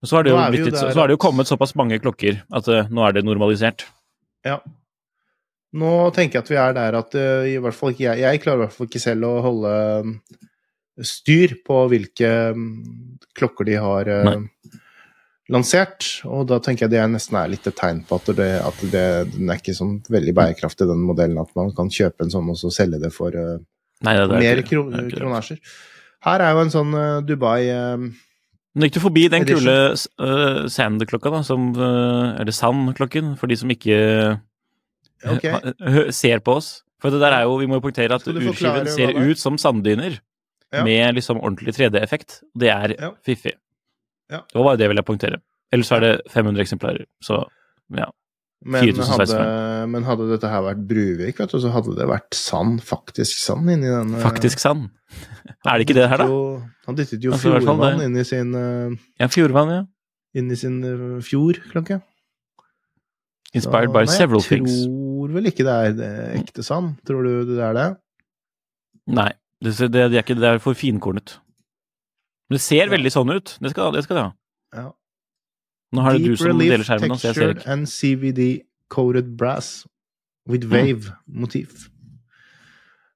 [0.01, 2.43] Og så har, det jo blitt, jo så, så det jo kommet såpass mange klokker
[2.55, 3.87] at uh, nå er det normalisert.
[4.45, 4.59] Ja.
[5.77, 8.43] Nå tenker jeg at vi er der at uh, i hvert fall ikke jeg Jeg
[8.45, 9.73] klarer i hvert fall ikke selv å holde
[11.05, 12.69] styr på hvilke um,
[13.37, 14.33] klokker de har uh,
[15.51, 16.07] lansert.
[16.29, 18.81] Og da tenker jeg det er nesten er litt et tegn på at, det, at
[18.93, 21.41] det, den er ikke sånn veldig bærekraftig, den modellen.
[21.41, 23.59] At man kan kjøpe en sånn og så selge det for uh,
[24.05, 25.59] Nei, det, er Mer kro er kronasjer.
[26.23, 28.09] Her er jo en sånn uh, Dubai uh,
[28.77, 33.57] men gikk du forbi den kule uh, Sand-klokka, da, som uh, Eller Sand-klokken, for de
[33.59, 34.37] som ikke uh,
[35.33, 35.73] okay.
[36.15, 36.69] ser på oss.
[37.01, 39.23] For det der er jo, vi må jo poengtere at urskiven ser er?
[39.25, 40.19] ut som sanddyner.
[40.69, 40.83] Ja.
[40.85, 42.41] Med liksom ordentlig 3D-effekt.
[42.53, 43.11] Det er Ja.
[43.25, 43.55] fiffig.
[44.29, 44.43] Ja.
[44.45, 45.41] Det var bare det jeg ville poengtere.
[45.73, 47.43] Ellers så er det 500 eksemplarer, så
[47.97, 48.09] ja.
[48.59, 49.35] Men hadde,
[49.87, 53.69] men hadde dette her vært Bruvik, vet du, så hadde det vært sand, faktisk sand,
[53.71, 54.89] inni den eh, Faktisk sand.
[55.63, 56.27] er det ikke det her, da?
[56.27, 56.41] Jo,
[56.89, 59.85] han dyttet jo Altså, fjordvann inn i sin, eh, Ja, Fjordvann, ja.
[60.35, 62.01] inn i sin eh, fjordklokke.
[63.55, 64.75] Inspired Så, by nei, several things.
[64.75, 66.11] Jeg tror vel ikke det er det
[66.41, 66.97] ekte sand.
[67.07, 67.87] Tror du det er det?
[69.09, 69.31] Nei,
[69.63, 71.39] det, det, det, er ikke, det er for finkornet.
[72.49, 73.57] Men det ser veldig sånn ut.
[73.61, 74.31] Det skal det skal det ha.
[74.79, 74.87] Ja.
[75.93, 77.71] Nå har det du Deep som relief, deler skjermen, så jeg ser textured ikke.
[77.73, 79.69] and CVD-coated brass
[80.49, 81.87] with wave motif.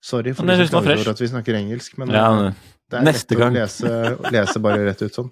[0.03, 1.07] Sorry for Men jeg de synes som den var klager fresh.
[1.07, 2.53] over at vi snakker engelsk, men Ja, eh,
[2.91, 3.53] det er neste gang.
[3.53, 5.31] å lese, lese bare rett ut sånn.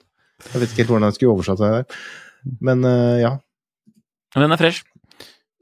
[0.53, 1.97] Jeg vet ikke helt hvordan jeg skulle oversatt det der.
[2.61, 3.31] Men uh, ja,
[4.35, 4.83] men den er fresh.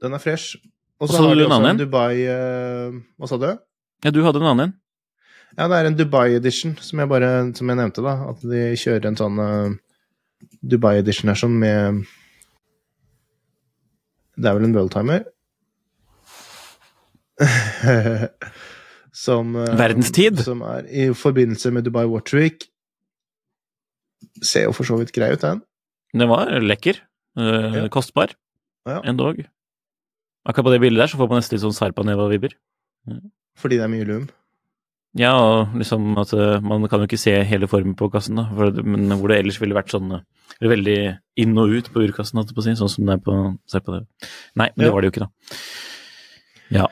[0.00, 0.56] den er fresh.
[1.00, 3.50] Og så har du en annen en Dubai uh, Hva sa du?
[4.04, 4.74] Ja, du hadde en annen en.
[5.58, 8.14] Ja, det er en Dubai edition, som jeg bare som jeg nevnte, da.
[8.30, 9.72] At de kjører en sånn uh,
[10.62, 12.04] Dubai edition her sånn med
[14.38, 15.26] Det er vel en worldtimer?
[19.24, 20.40] som uh, Verdenstid.
[20.46, 22.68] Som er i forbindelse med Dubai Watch Week.
[24.44, 25.62] Ser jo for så vidt grei ut, den.
[26.14, 27.02] Den var lekker.
[27.38, 27.88] Uh, Ja.
[27.92, 28.32] Kostbar.
[28.88, 29.00] Ja.
[29.06, 29.42] Endog.
[30.48, 32.54] Akkurat på det bildet der så får man nesten litt sånn Sarpaneva-vibber.
[33.60, 34.28] Fordi det er mye lum.
[35.18, 38.44] Ja, og liksom at eh, man kan jo ikke se hele formen på kassen, da.
[38.54, 40.98] For, men hvor det ellers ville vært sånn eh, veldig
[41.42, 43.34] inn og ut på urkassen, holdt jeg på å si, sånn som det er på
[43.70, 44.06] Sarpaneva.
[44.54, 44.86] Nei, men Ja.
[44.86, 45.58] det var det jo ikke, da.
[46.70, 46.86] Ja.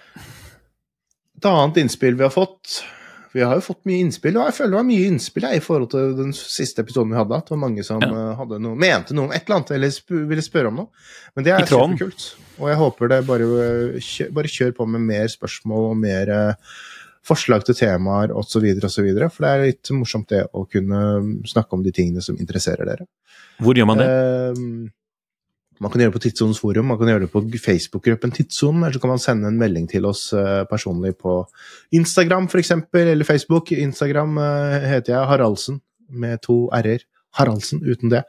[1.39, 2.81] Et annet innspill vi har fått
[3.35, 5.63] Vi har jo fått mye innspill, og jeg føler det var mye innspill jeg, i
[5.63, 7.37] forhold til den siste episoden vi hadde.
[7.37, 8.09] At det var mange som Ja.
[8.09, 10.89] eh, hadde noe, mente noe om et eller annet, eller sp ville spørre om noe.
[11.37, 12.25] Men det er superkult.
[12.59, 13.49] Og jeg håper det bare,
[14.33, 16.55] bare kjør på med mer spørsmål og mer eh,
[17.29, 19.09] forslag til temaer osv., osv.
[19.29, 21.01] For det er litt morsomt det å kunne
[21.49, 23.09] snakke om de tingene som interesserer dere.
[23.62, 24.09] Hvor gjør man det?
[24.09, 24.62] Eh,
[25.79, 28.97] man kan gjøre det på Tidssonens forum, man kan gjøre det på Facebook-gruppen Tidssonen, eller
[28.97, 31.41] så kan man sende en melding til oss eh, personlig på
[31.95, 33.71] Instagram f.eks., eller Facebook.
[33.73, 37.05] Instagram eh, heter jeg Haraldsen med to r-er.
[37.38, 38.25] Haraldsen uten det.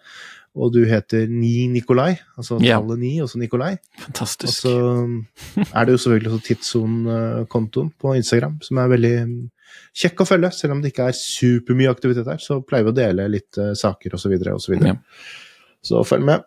[0.59, 2.79] Og du heter Ni Nikolai, altså Ja.
[2.79, 3.77] tallet ni, også Nikolai.
[4.03, 4.65] Fantastisk.
[4.65, 4.73] Og
[5.55, 9.37] så er det jo selvfølgelig også Tidsson-kontoen på Instagram, som er veldig mm,
[10.03, 10.51] kjekk å følge.
[10.57, 13.71] Selv om det ikke er supermye aktivitet der, så pleier vi å dele litt uh,
[13.77, 14.35] saker osv.
[14.55, 14.75] osv.
[14.83, 14.97] Ja.
[15.85, 16.43] Så følg med.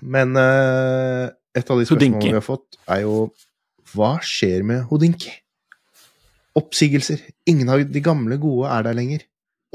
[0.00, 3.28] Men uh, et av de spørsmålene vi har fått, er jo
[3.92, 5.30] hva skjer med Hodinki?
[6.56, 7.20] Oppsigelser.
[7.48, 9.26] Ingen av de gamle gode er der lenger.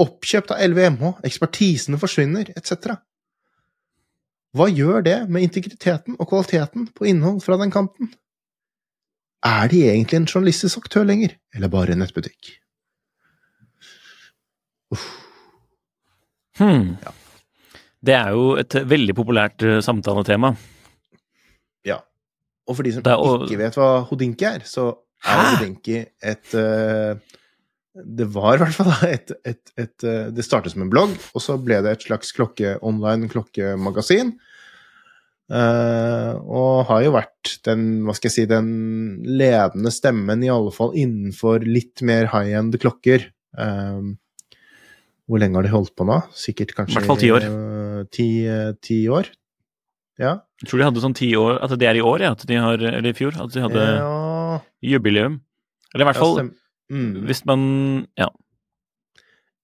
[0.02, 1.22] Oppkjøpt av LVMH.
[1.28, 2.98] Ekspertisene forsvinner, etc.
[4.58, 8.12] Hva gjør det med integriteten og kvaliteten på innhold fra den kanten?
[9.48, 12.52] Er de egentlig en journalistisk aktør lenger, eller bare en nettbutikk?
[16.60, 16.98] Hmm.
[18.06, 20.52] Det er jo et veldig populært eh, samtaletema.
[21.88, 22.02] Ja.
[22.68, 23.48] Og for de som er og...
[23.48, 24.90] ikke vet hva Hodinki er, så
[25.24, 25.56] er?
[25.56, 27.16] Hodinki et eh,
[27.92, 31.44] Det var i hvert fall et, et, et, eh, Det startet som en blogg, og
[31.44, 34.36] så ble det et slags klokke, online klokkemagasin.
[35.52, 38.70] Uh, og har jo vært den, hva skal jeg si, den
[39.28, 43.28] ledende stemmen, i alle fall innenfor litt mer high-end klokker.
[43.60, 44.16] Uh,
[45.28, 46.22] hvor lenge har de holdt på nå?
[46.36, 47.50] Sikkert kanskje I hvert fall ti år.
[47.52, 48.30] Uh, ti,
[48.80, 49.28] ti år?
[50.22, 50.38] Ja.
[50.62, 52.32] Jeg tror de hadde sånn ti år At det er i år, ja.
[52.36, 53.36] At de har, eller i fjor.
[53.42, 54.58] At de hadde ja.
[54.94, 55.40] jubileum.
[55.92, 56.56] Eller i hvert fall stem-
[56.92, 57.26] mm.
[57.30, 57.62] hvis man
[58.20, 58.30] Ja.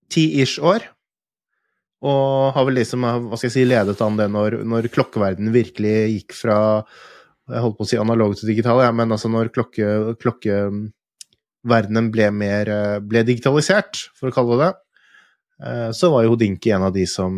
[0.07, 0.85] Ti-ish år.
[2.07, 5.95] Og har vel liksom hva skal jeg si, ledet an det når, når klokkeverdenen virkelig
[6.13, 6.57] gikk fra
[7.49, 12.27] Jeg holdt på å si analog til digital, ja, men altså når klokke, klokkeverdenen ble
[12.35, 14.71] mer ble digitalisert, for å kalle det det,
[15.63, 17.37] eh, så var jo Hodinki en av de som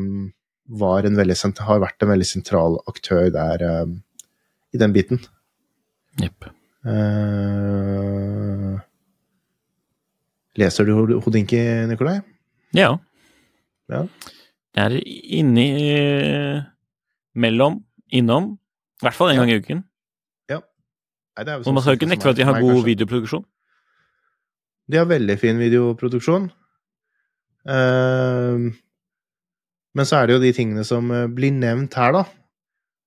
[0.69, 3.85] var en veldig, har vært en veldig sentral aktør der eh,
[4.73, 5.21] i den biten.
[6.21, 6.49] Jepp.
[6.85, 8.28] Eh,
[10.59, 12.19] leser du Hod- Hodinki, Nikolai?
[12.77, 12.93] Ja.
[13.89, 14.03] Ja.
[14.75, 15.69] Det er inni
[17.39, 17.79] Mellom.
[18.11, 18.53] Innom.
[18.99, 19.85] I hvert fall en gang i uken.
[21.39, 23.43] Nei, det er sånn man skal jo ikke nekte for at de har god videoproduksjon.
[24.91, 26.49] De har veldig fin videoproduksjon.
[27.69, 28.67] Uh,
[29.95, 32.25] men så er det jo de tingene som eh, blir nevnt her, da.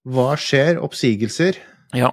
[0.08, 0.80] Hva skjer?
[0.82, 1.60] Oppsigelser.
[1.94, 2.10] Ja.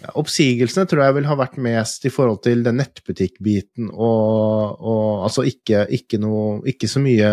[0.00, 5.26] Ja, Oppsigelsene tror jeg vil ha vært mest i forhold til den nettbutikkbiten og, og
[5.26, 7.30] altså ikke, ikke noe Ikke så mye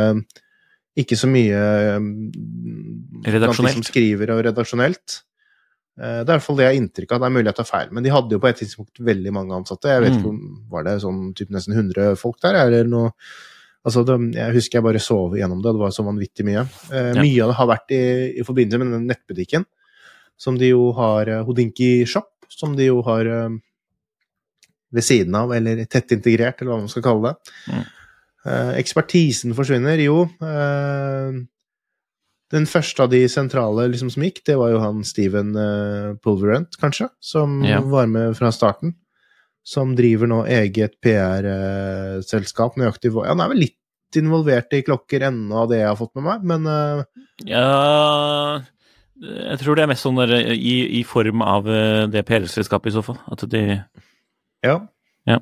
[0.97, 1.61] Ikke så mye
[2.01, 3.73] de Redaksjonelt.
[3.77, 5.19] som skriver og redaksjonelt.
[5.99, 7.19] Eh, Det er i hvert fall det jeg har inntrykk av.
[7.21, 9.53] Det er mulig jeg tar feil, men de hadde jo på et tidspunkt veldig mange
[9.57, 9.89] ansatte.
[9.93, 10.17] Jeg vet Mm.
[10.19, 10.41] ikke om
[10.71, 13.11] Var det sånn typ nesten 100 folk der, eller noe
[13.87, 16.65] Altså, det, jeg husker jeg bare sov gjennom det, det var så vanvittig mye.
[16.91, 17.21] Eh, Ja.
[17.23, 18.01] Mye av det har vært i,
[18.41, 19.63] i forbindelse med den nettbutikken,
[20.35, 23.57] som de jo har eh, Hodinki Shop, som de jo har eh,
[24.95, 27.53] ved siden av, eller tett integrert, eller hva man skal kalle det.
[27.71, 27.85] Mm.
[28.47, 30.23] Eh, ekspertisen forsvinner, jo.
[30.43, 31.41] Eh,
[32.53, 35.51] den første av de sentrale liksom, som gikk, det var jo han Steven
[36.23, 37.83] Pulverent, kanskje, som yeah.
[37.83, 38.95] var med fra starten.
[39.67, 42.77] Som driver nå eget PR-selskap.
[42.79, 46.15] nøyaktig ja, Han er vel litt involvert i klokker ennå, av det jeg har fått
[46.15, 47.03] med meg, men uh,
[47.43, 48.63] Ja
[49.21, 52.97] Jeg tror det er mest sånn der, i, i form av eh, det PR-selskapet, i
[52.97, 53.17] så fall.
[53.33, 53.63] At de
[54.65, 54.77] ja.
[55.27, 55.39] Ja.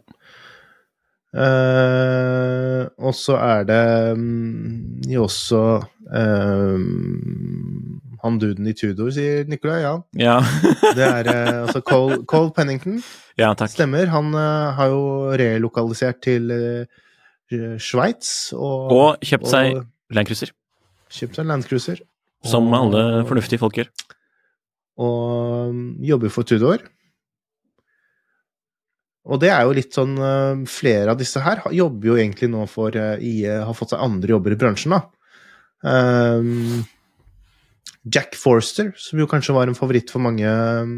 [1.36, 3.80] Uh, og så er det
[4.16, 5.62] um, jo også
[6.08, 9.84] um, han duden i Tudor, sier Nicolay.
[9.84, 9.98] Ja.
[10.16, 10.38] Ja,
[10.96, 13.02] Det er uh, altså Cole, Cole Pennington.
[13.42, 13.74] ja takk.
[13.76, 14.08] Stemmer.
[14.14, 15.04] Han uh, har jo
[15.36, 20.56] relokalisert til uh, Sveits og, Og kjøpt seg og Landcruiser.
[21.12, 22.02] kjøpt seg Landcruiser.
[22.46, 23.90] Som Og- alle fornuftige folk gjør.
[25.02, 26.84] Og um, jobber for Tudor.
[29.26, 32.66] Og det er jo litt sånn uh, Flere av disse her jobber jo egentlig nå
[32.70, 35.02] for uh, IE, har fått seg andre jobber i bransjen, da.
[35.86, 36.84] Um,
[38.06, 40.94] Jack Forster, som jo kanskje var en favoritt for mange um,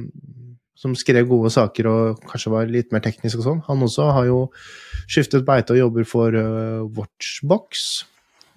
[0.78, 4.28] som skrev gode saker og kanskje var litt mer teknisk og sånn, han også har
[4.28, 4.41] jo
[5.10, 7.88] skiftet beite og jobber for uh, Watchbox.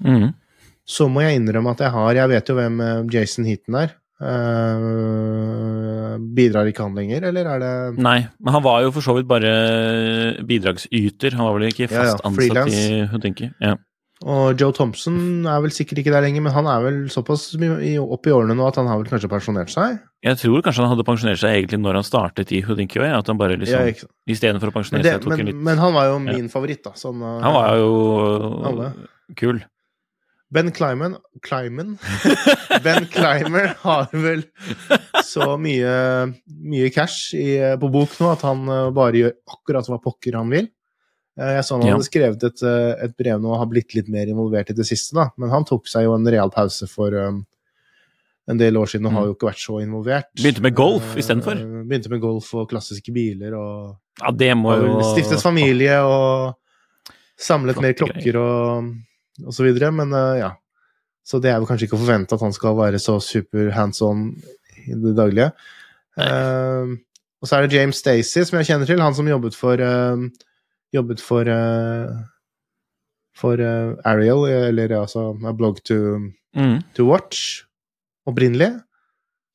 [0.05, 0.34] Mhm.
[0.91, 3.97] Så må jeg innrømme at jeg har Jeg vet jo hvem eh, Jason Heaton er.
[4.20, 9.14] Uh, bidrar ikke han lenger, eller er det Nei, men han var jo for så
[9.16, 9.53] vidt bare
[10.45, 11.38] bidragsyter.
[11.38, 13.49] Han var vel ikke Ja, ja, fast ansatt i Hudinki.
[13.64, 13.78] Ja.
[14.28, 18.28] Og Joe Thompson er vel sikkert ikke der lenger, men han er vel såpass opp
[18.28, 19.97] i årene nå at han har vel kanskje pensjonert seg?
[20.26, 23.09] Jeg tror kanskje han hadde pensjonert seg egentlig når han startet i Hudinki òg.
[23.22, 24.11] At han bare liksom ja.
[24.28, 26.93] Istedenfor å pensjonere seg, tok men, en litt men han var jo min favoritt, da.
[27.01, 27.95] Sånn, eh, Han var jo
[28.68, 28.91] Alle.
[29.41, 29.64] kul.
[30.51, 31.14] Ben Climen,
[31.46, 31.92] Climen
[32.84, 34.42] Ben Clymer har vel
[35.24, 35.92] så mye,
[36.66, 40.51] mye cash i, på bok nå at han eh, bare gjør akkurat hva pokker han
[40.51, 40.66] vil.
[41.38, 41.94] Eh, Jeg så han Ja.
[41.94, 44.86] hadde skrevet et, eh, et brev nå og har blitt litt mer involvert i det
[44.90, 45.28] siste, da.
[45.38, 47.44] Men han tok seg jo en real pause for um,
[48.51, 50.26] en del år siden og har jo ikke vært så involvert.
[50.34, 50.42] Mm.
[50.42, 51.61] Begynte med golf istedenfor.
[51.86, 56.57] Begynte med golf og klassiske biler og Ja, det må jo stiftet familie og
[57.38, 58.90] samlet mer Flotte klokker og,
[59.64, 60.55] videre, men eh, ja.
[61.26, 64.01] Så det er vel kanskje ikke å forvente at han skal være så super hands
[64.03, 64.30] on
[64.88, 65.51] i det daglige.
[66.18, 66.97] Uh,
[67.41, 70.24] og så er det James Stacey, som jeg kjenner til, han som jobbet for uh,
[70.91, 72.11] Jobbet for uh,
[73.38, 75.95] for Ariel, eller altså A Blog to,
[76.57, 76.80] mm.
[76.97, 77.61] to Watch,
[78.26, 78.72] opprinnelig.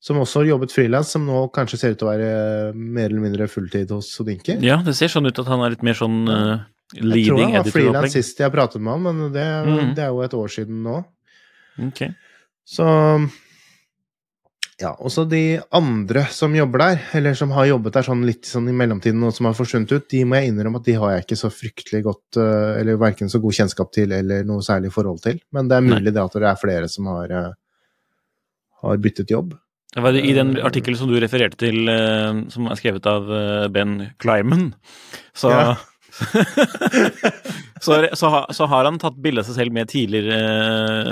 [0.00, 2.30] Som også har jobbet frilans, som nå kanskje ser ut til å være
[2.72, 4.56] mer eller mindre fulltid hos Sodinki.
[4.64, 6.24] Ja, det ser sånn ut at han er litt mer sånn
[6.94, 9.90] uh, Jeg tror leading han var frilans sist jeg pratet med han, men det, mm.
[9.96, 11.00] det er jo et år siden nå.
[11.88, 12.06] Ok.
[12.66, 12.86] Så
[14.76, 18.66] Ja, også de andre som jobber der, eller som har jobbet der sånn litt sånn
[18.68, 21.24] i mellomtiden, og som har forsvunnet ut, de må jeg innrømme at de har jeg
[21.24, 25.22] ikke så fryktelig godt eh, Eller verken så god kjennskap til eller noe særlig forhold
[25.24, 25.40] til.
[25.56, 27.54] Men det er mulig det at det er flere som har, eh,
[28.82, 29.56] har byttet jobb.
[29.96, 33.68] Det var I den artikkelen som du refererte til, eh, som er skrevet av eh,
[33.72, 34.74] Ben Kleiman,
[35.32, 35.76] så Ja.
[37.80, 40.38] så, så, så har han tatt bilde av seg selv med tidligere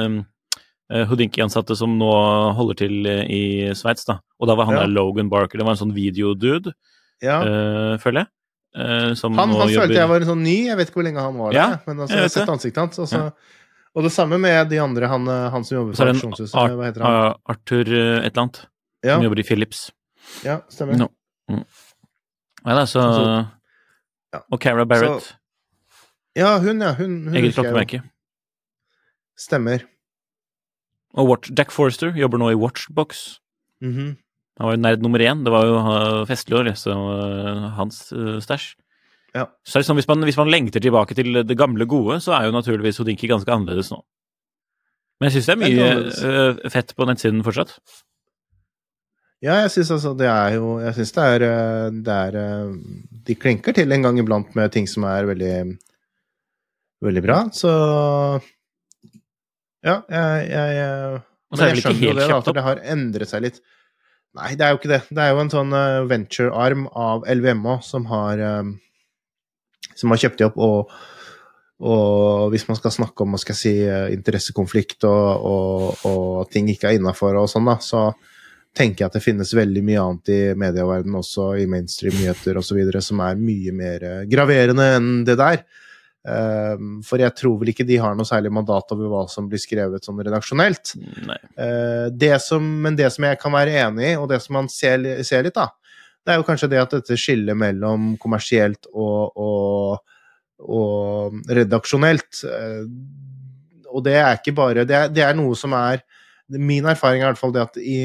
[0.05, 2.11] uh, Houdinki-ansatte som nå
[2.59, 3.42] holder til eh, i
[3.76, 4.18] Sveits, da.
[4.40, 4.82] Og da var han Ja.
[4.84, 5.59] der Logan Barker.
[5.59, 6.74] Det var en sånn videodude,
[7.24, 7.38] Ja.
[7.40, 8.30] uh, føler jeg.
[8.74, 11.07] Uh, som Han, han jobber følte jeg var en sånn ny, jeg vet ikke hvor
[11.07, 11.80] lenge han var Ja, der.
[11.86, 12.98] Men altså, jeg har sett ansiktet hans.
[12.98, 13.20] Og, så,
[13.94, 16.57] og det samme med de andre, han, eh, han som jobber er for Aksjonshuset.
[16.59, 17.18] Art- Hva heter han?
[17.30, 18.62] Ah, Arthur eh, et eller annet,
[19.07, 19.84] Ja, som jobber i Philips.
[20.44, 20.98] ja stemmer.
[20.98, 21.09] No.
[22.64, 23.46] Ja, da, så Så-
[24.35, 24.43] ja.
[24.51, 25.32] Og Cara Barrett.
[26.35, 26.93] Ja, hun, ja.
[26.99, 28.03] Hun, hun eget klokkemerke.
[29.39, 29.87] Stemmer.
[31.14, 33.24] Og Watch, Jack Forrester jobber nå i Watchbox.
[33.82, 34.16] Mhm.
[34.59, 35.43] Han var jo nerd nummer én.
[35.43, 38.74] Det var jo uh, festlig å lese uh, hans uh, stæsj.
[39.35, 39.49] Ja.
[39.66, 42.55] Så sånn, hvis man, hvis man lengter tilbake til det gamle gode, så er jo
[42.55, 43.99] naturligvis Hodinki ganske annerledes nå.
[45.18, 47.74] Men jeg syns det er mye fett på nettsiden fortsatt.
[49.45, 52.76] Ja, jeg syns altså det er jo Jeg syns det eh, Det er eh,
[53.28, 55.55] De klinker til en gang iblant med ting som er veldig
[57.05, 57.70] Veldig bra, så
[59.84, 61.22] Ja, jeg, jeg, jeg
[61.55, 62.47] det ikke skjønner jo helt det, da, opp.
[62.57, 63.59] det har endret seg litt.
[64.34, 64.99] Nei, det er jo ikke det.
[65.07, 68.40] Det er jo en sånn uh, venture-arm av LVMH som har
[69.95, 70.97] som har kjøpt de opp, og,
[71.84, 73.74] og, hvis man skal snakke om skal si,
[74.16, 78.09] interessekonflikt og, og, og ting ikke er innafor og sånn, da, så
[78.75, 83.22] tenker jeg at det finnes veldig mye annet i medieverdenen, også i mainstream-nyheter osv., som
[83.22, 85.64] er mye mer graverende enn det der.
[86.25, 89.61] Ehm, for jeg tror vel ikke de har noe særlig mandat over hva som blir
[89.61, 90.95] skrevet sånn redaksjonelt.
[91.59, 94.70] Uh, det som, men det som jeg kan være enig i, og det som man
[94.72, 95.68] ser, ser, litt, da,
[96.25, 100.16] det er jo kanskje det at dette skillet mellom kommersielt og, og,
[100.64, 102.89] og redaksjonelt uh,
[103.93, 106.01] Og det er ikke bare det er, det er, noe som er
[106.53, 108.01] Min erfaring er i hvert fall det at i,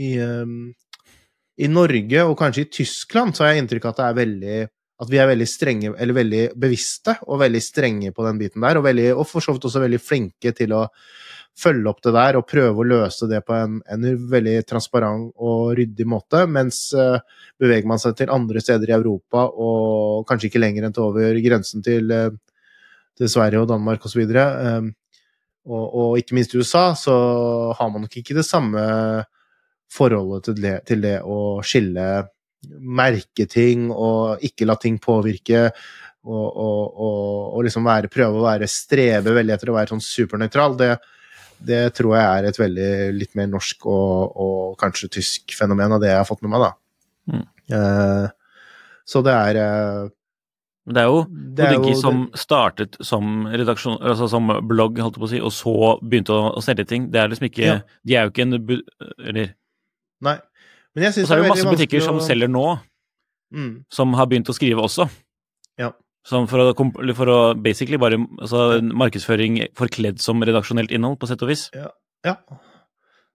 [0.00, 0.72] i, um,
[1.60, 4.62] i Norge, og kanskje i Tyskland, så har jeg inntrykk av at veldig
[5.02, 8.78] at vi er veldig strenge, eller veldig bevisste og veldig strenge på den biten der,
[8.78, 10.84] og, veldig, og for så vidt også veldig flinke til å
[11.58, 15.74] følge opp det der og prøve å løse det på en, en veldig transparent og
[15.78, 17.18] ryddig måte, mens uh,
[17.60, 21.38] beveger man seg til andre steder i Europa og kanskje ikke lenger enn til over
[21.44, 22.30] grensen til, uh,
[23.18, 24.92] til Sverige og Danmark osv., um,
[25.64, 27.14] og, og ikke minst i USA, så
[27.76, 28.82] har man nok ikke det samme
[29.94, 32.08] forholdet til det, til det å skille
[32.80, 35.68] merke ting og ikke la ting påvirke.
[36.24, 40.00] Og, og, og, og liksom være, prøve å være strebe veldig etter å være sånn
[40.00, 40.94] supernøytral, det,
[41.60, 46.14] det, tror jeg er et veldig litt mer norsk og, kanskje tysk fenomen av det
[46.14, 46.70] jeg har fått med meg, da.
[47.34, 47.44] Mm.
[47.76, 48.30] Eh,
[49.04, 49.60] så det er
[50.84, 51.20] uh, det er jo
[51.80, 56.34] Hodinki som startet som altså som blogg, holdt jeg på å si, og så begynte
[56.34, 57.08] å, å selge ting.
[57.12, 57.78] Det er liksom ikke ja.
[58.04, 58.58] De er jo ikke en
[59.24, 59.54] Eller
[60.24, 60.38] Nei.
[60.94, 62.06] Men jeg synes og så er det masse butikker å...
[62.06, 62.66] som selger nå,
[63.54, 63.72] mm.
[63.92, 65.08] som har begynt å skrive også.
[65.80, 65.90] Ja.
[66.24, 66.68] Som for å,
[67.18, 71.66] for å basically bare altså, markedsføring forkledd som redaksjonelt innhold, på sett og vis.
[71.74, 71.90] Ja.
[72.24, 72.38] ja.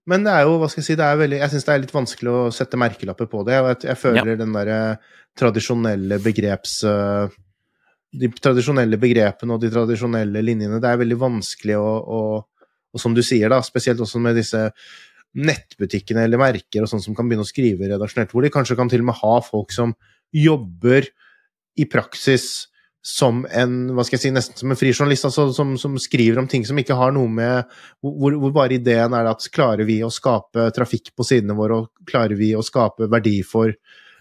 [0.09, 1.83] Men det er jo, hva skal jeg si, det er veldig, jeg syns det er
[1.83, 3.57] litt vanskelig å sette merkelapper på det.
[3.57, 4.39] Jeg, jeg føler ja.
[4.41, 4.81] den derre
[5.37, 6.81] tradisjonelle begreps...
[6.87, 7.29] Uh,
[8.09, 12.21] de tradisjonelle begrepene og de tradisjonelle linjene, det er veldig vanskelig å, å
[12.89, 14.59] og som du sier, da, spesielt også med disse
[15.37, 18.89] nettbutikkene eller merker og sånn som kan begynne å skrive redaksjonelt, hvor de kanskje kan
[18.89, 19.93] til og med ha folk som
[20.33, 21.05] jobber
[21.79, 22.69] i praksis
[23.01, 26.49] som en hva skal jeg si, nesten som en frijournalist, altså, som, som, skriver om
[26.51, 27.69] ting som ikke har noe med
[28.03, 32.09] hvor, hvor, bare ideen er at klarer vi å skape trafikk på sidene våre, og
[32.09, 33.71] klarer vi å skape verdi for,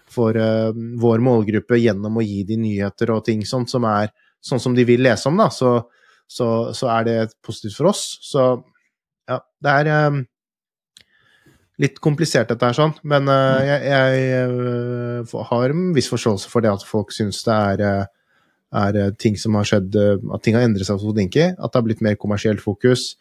[0.09, 4.61] for uh, vår målgruppe gjennom å gi de nyheter og ting sånt som er sånn
[4.63, 5.75] som de vil lese om, da, så,
[6.23, 8.03] så, så er det positivt for oss.
[8.23, 8.45] Så
[9.27, 10.21] ja, det er um,
[11.83, 12.95] litt komplisert, dette her, sånn.
[13.03, 17.57] Men uh, jeg, jeg uh, har en viss forståelse for det at folk syns det
[17.73, 18.07] er,
[18.75, 21.47] er ting som har skjedd At ting har endret seg hos Hodinki.
[21.57, 23.15] At det har blitt mer kommersielt fokus.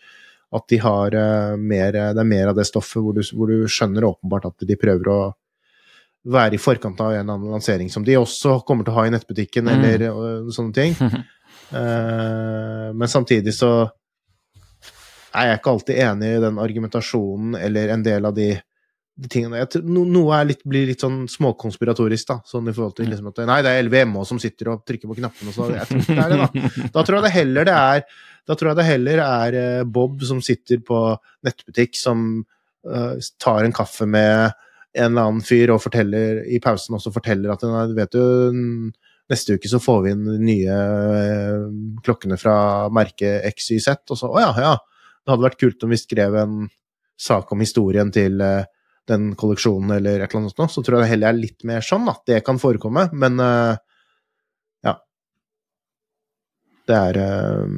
[0.52, 1.16] At de har
[1.56, 4.76] mer Det er mer av det stoffet hvor du, hvor du, skjønner åpenbart at de
[4.80, 5.20] prøver å
[6.28, 9.06] være i forkant av en eller annen lansering som de også kommer til å ha
[9.08, 9.72] i nettbutikken, mm.
[9.76, 9.98] eller
[10.52, 10.92] sånne ting.
[12.98, 13.70] men samtidig så
[15.36, 18.48] er jeg ikke alltid enig i den argumentasjonen eller en del av de,
[19.18, 19.64] de tingene.
[19.70, 22.38] Tror, no, noe litt, blir litt sånn småkonspiratorisk, da.
[22.46, 25.18] Sånn i forhold til liksom at Nei, det er LVMH som sitter og trykker på
[25.18, 26.88] knappene, så jeg tror ikke det er det, da.
[26.94, 28.04] Da tror jeg det heller det er
[28.48, 31.02] da tror jeg det heller er eh, Bob som sitter på
[31.44, 32.22] nettbutikk, som
[32.88, 34.54] uh, tar en kaffe med
[34.96, 37.64] en eller annen fyr og forteller i pausen også forteller at
[37.94, 38.88] vet du,
[39.28, 41.66] neste uke så får vi inn nye uh,
[42.06, 42.56] klokkene fra
[42.94, 44.00] merket XYZ.
[44.08, 44.74] Og så å ja, ja,
[45.20, 46.58] det hadde vært kult om vi skrev en
[47.20, 48.64] sak om historien til uh,
[49.08, 51.84] den kolleksjonen eller et eller annet sånt, så tror jeg det heller er litt mer
[51.84, 53.78] sånn at det kan forekomme, men uh,
[54.86, 54.94] ja.
[56.88, 57.72] Det er uh,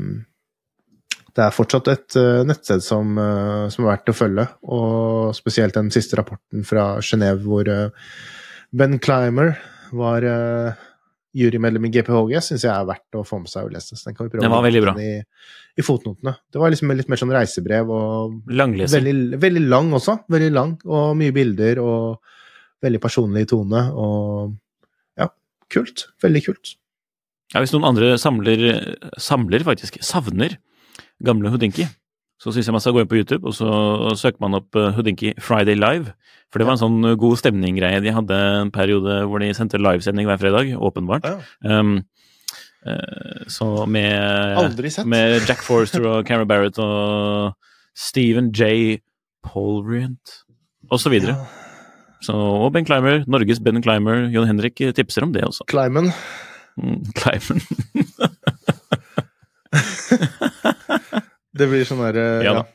[1.31, 3.14] det er fortsatt et nettsted som,
[3.70, 7.70] som, er verdt å følge, og spesielt den siste rapporten fra Genéve hvor
[8.74, 9.55] Ben Clymer
[9.95, 10.26] var
[11.37, 13.97] jurymedlem i GPHG, syns jeg er verdt å få med seg og lese.
[13.99, 14.95] Så den kan vi prøve den var veldig bra.
[14.99, 15.12] I,
[15.78, 16.35] i, fotnotene.
[16.51, 18.89] Det var liksom litt mer sånn reisebrev og veldig,
[19.39, 20.16] veldig, lang også.
[20.33, 22.35] Veldig lang, og mye bilder og
[22.83, 23.85] veldig personlig tone.
[23.95, 25.31] Og ja,
[25.72, 26.09] kult.
[26.24, 26.74] Veldig kult.
[27.55, 28.66] Ja, hvis noen andre samler,
[29.18, 30.59] samler faktisk, savner
[31.22, 31.87] gamle Houdinki,
[32.41, 33.68] så syns jeg man skal gå inn på YouTube, og så
[34.16, 36.14] søker man opp eh, Houdinki Friday Live.
[36.51, 38.01] For det var en sånn god stemning-greie.
[38.01, 41.28] De hadde en periode hvor de sendte livesending hver fredag, åpenbart.
[41.28, 41.36] Ja.
[41.68, 42.01] Um,
[42.88, 47.53] uh, så med, med, Jack Forster og Cara Barrett og
[47.93, 48.99] Stephen J.
[49.45, 50.41] Polriant
[50.91, 51.20] osv.
[51.20, 51.36] Ja.
[52.24, 55.68] Så, og Ben Clymer, Norges Ben Clymer, Jon Henrik tipser om det også.
[55.70, 56.11] Clymen.
[56.80, 57.61] Mm, Clymen.
[61.57, 62.67] Det blir sånn derre ja, ja.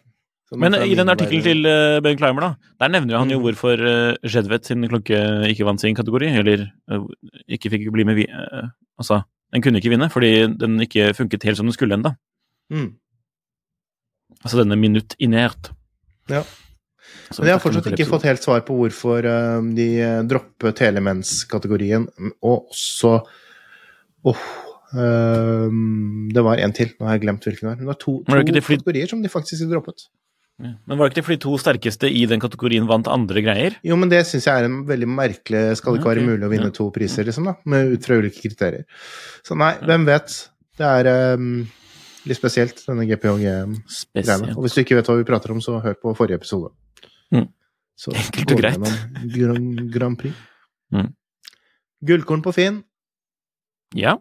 [0.49, 3.45] Sånn Men i den artikkelen til uh, Ben Climber, da, der nevner han jo Mhm.
[3.47, 7.07] hvorfor uh, Jedvet sin klokke ikke vant sin kategori, eller uh,
[7.49, 8.27] ikke fikk bli med vi...
[8.29, 8.67] Uh,
[9.01, 9.23] altså,
[9.55, 12.11] den kunne ikke vinne fordi den ikke funket helt som den skulle ennå.
[12.73, 12.91] Mm.
[14.43, 15.71] Altså denne minutt inert.
[16.29, 16.43] Ja.
[17.31, 20.77] Så Men jeg har fortsatt ikke fått helt svar på hvorfor eh, de eh, droppet
[20.77, 22.07] Telemens-kategorien,
[22.41, 23.15] og også
[24.25, 24.43] Åh
[24.95, 25.79] eh,
[26.35, 27.75] Det var en til, nå har jeg glemt hvilken det var.
[27.79, 30.07] Men det var to, to det det kategorier som de faktisk droppet.
[30.63, 30.71] Ja.
[30.87, 33.73] Men var det ikke det fordi to sterkeste i den kategorien vant andre greier?
[33.83, 36.51] Jo, men det syns jeg er en veldig merkelig Skal det ikke være mulig å
[36.53, 36.75] vinne Ja.
[36.77, 37.57] to priser, liksom, da?
[37.67, 38.85] Med, ut fra ulike kriterier.
[39.43, 40.37] Så nei, hvem vet?
[40.79, 41.65] Det er um,
[42.25, 44.55] litt spesielt, denne GPHG-greiene.
[44.55, 46.71] Og hvis du ikke vet hva vi prater om, så hør på forrige episode.
[47.35, 47.49] Mm.
[47.99, 48.79] Så Enkelt og greit.
[48.79, 50.35] gjennom Grand, Grand Prix.
[50.95, 51.11] Mm.
[52.05, 52.83] Gullkorn på Finn.
[53.95, 54.17] Ja.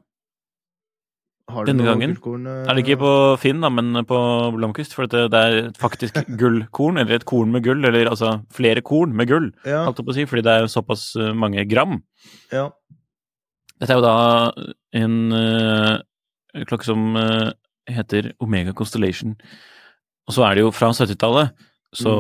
[1.69, 2.63] Denne gangen eh?
[2.65, 3.11] Er det ikke på
[3.43, 4.19] Finn, da, men på
[4.55, 4.95] Blomkvist?
[4.97, 9.13] For det, det er faktisk gullkorn, eller et korn med gull, eller altså flere korn
[9.17, 12.01] med gull, Ja, holdt jeg på å si, fordi det er såpass eh, mange gram.
[12.53, 12.71] ja.
[13.83, 14.19] Dette er jo da
[14.95, 15.97] en uh,
[16.71, 17.51] klokke som uh,
[17.91, 19.35] heter Omega Constellation.
[20.29, 21.53] Og så er det jo fra 70-tallet,
[21.95, 22.15] så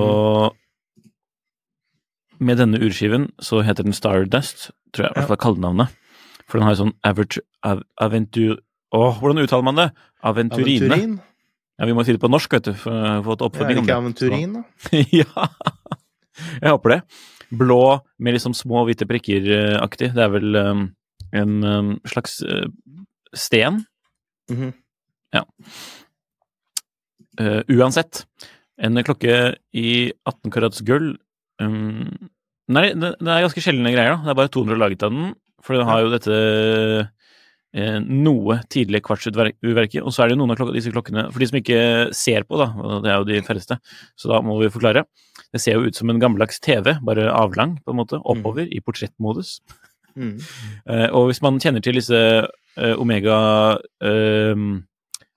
[2.38, 5.94] Med denne urskiven så heter den Stardust, tror jeg i hvert fall kallenavnet.
[6.50, 8.58] For den har jo sånn average, av, aventur...
[8.94, 9.88] Åh, hvordan uttaler man det?
[10.22, 10.90] Aventurine.
[10.90, 11.14] Aventurin?
[11.78, 13.48] Ja, vi må si det på norsk, vet du, for å få et Ja, er
[13.48, 13.96] oppfølging det ikke.
[14.02, 14.62] Aventurin, da?
[15.20, 15.46] ja,
[16.60, 17.00] jeg håper det.
[17.54, 17.80] Blå
[18.22, 20.12] med liksom små hvite prikker-aktig.
[20.14, 20.84] Det er vel um,
[21.34, 22.66] en um, slags uh,
[23.34, 23.82] sten.
[24.52, 24.74] Mhm.
[27.34, 28.22] Uh, uansett,
[28.78, 31.16] en klokke i 18 karats gull
[31.58, 32.30] um,
[32.70, 34.22] Nei, det, det er ganske sjeldne greier, da.
[34.24, 35.34] Det er bare 200 laget av den.
[35.64, 37.10] For den har jo dette eh,
[37.74, 39.98] noe tidlig kvartsurverket.
[40.02, 41.78] Og så er det noen av klok disse klokkene For de som ikke
[42.14, 43.78] ser på, da, og det er jo de færreste,
[44.14, 45.02] så da må vi forklare.
[45.50, 48.78] Det ser jo ut som en gammeldags TV, bare avlang, på en måte, oppover i
[48.78, 49.56] portrettmodus.
[50.14, 50.36] Mm.
[50.86, 53.38] uh, og hvis man kjenner til disse uh, Omega
[53.82, 54.66] uh,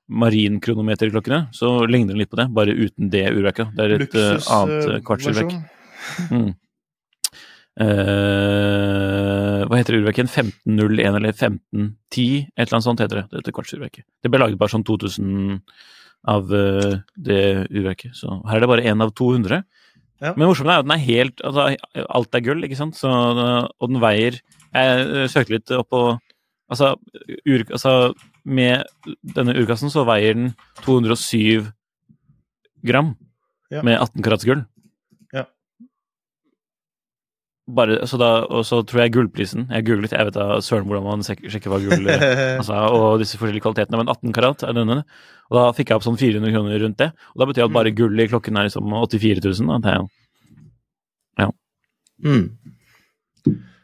[0.07, 3.73] marinkronometerklokkene, så ligner den litt på det, bare uten det urverket.
[3.75, 5.57] Det er et uh, annet eh, kvartsurverk.
[6.31, 6.51] Mm.
[7.77, 10.29] Eh, hva heter urverket?
[10.31, 12.47] 1501 eller 1510?
[12.55, 14.05] Et eller annet sånt heter det, dette kvartsurverket.
[14.23, 15.61] Det ble laget bare sånn 2000
[16.27, 19.61] av uh, det urverket, så her er det bare én av 200.
[20.17, 20.31] Ja.
[20.33, 21.67] Men morsomt er at den er helt altså,
[22.09, 22.97] Alt er gull, ikke sant?
[22.97, 25.99] Så, og den veier Jeg eh, søkte litt opp på
[26.73, 26.95] altså,
[27.45, 27.91] ur, altså,
[28.41, 28.81] med
[29.37, 31.69] denne urkassen så veier den 207
[32.89, 33.13] gram
[33.69, 33.83] Ja.
[33.85, 34.65] med 18 karats gull.
[37.67, 37.73] Ja.
[37.77, 41.03] Bare, så da, og så tror jeg gullprisen Jeg googlet, jeg vet da søren hvordan
[41.03, 42.05] man sjekker hva gull
[42.61, 45.01] altså, og disse forskjellige kvalitetene, men 18 karat er denne.
[45.51, 47.09] Og da fikk jeg opp sånn 400 kroner rundt det.
[47.35, 49.67] Og da betyr det at bare gull i klokken er liksom 84 000.
[49.67, 49.79] Da.
[49.83, 51.51] Det er jo
[52.23, 52.45] mm.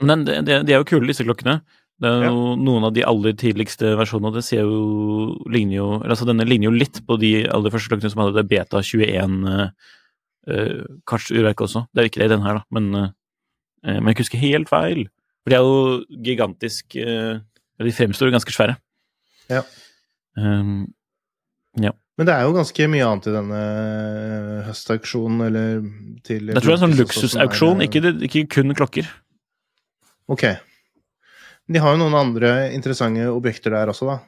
[0.03, 1.59] Men det, det, de er jo kule, disse klokkene.
[2.03, 4.33] Det er jo noen av de aller tidligste versjonene.
[4.35, 8.11] Det ser jo, ligner jo altså Denne ligner jo litt på de aller første klokkene
[8.11, 9.67] som hadde det beta 21 uh,
[11.07, 11.85] kartsurverket også.
[11.91, 13.11] Det er jo ikke det i den her, da, men, eh,
[13.83, 15.05] men jeg husker helt feil.
[15.43, 17.39] For de er jo gigantisk eh,
[17.83, 18.77] De fremstår jo ganske svære.
[19.51, 19.63] Ja.
[20.39, 20.87] Um,
[22.13, 23.61] Men det er jo ganske mye annet i denne
[24.67, 25.79] høstauksjonen, eller
[26.23, 29.09] til jeg tror det er en sånn er, luksusauksjon, eh, ikke, ikke kun klokker.
[30.29, 30.45] Ok.
[31.73, 34.19] De har jo noen andre interessante objekter der også, da.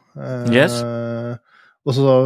[0.49, 0.79] Yes.
[0.81, 1.39] Yes.
[1.85, 2.17] Og så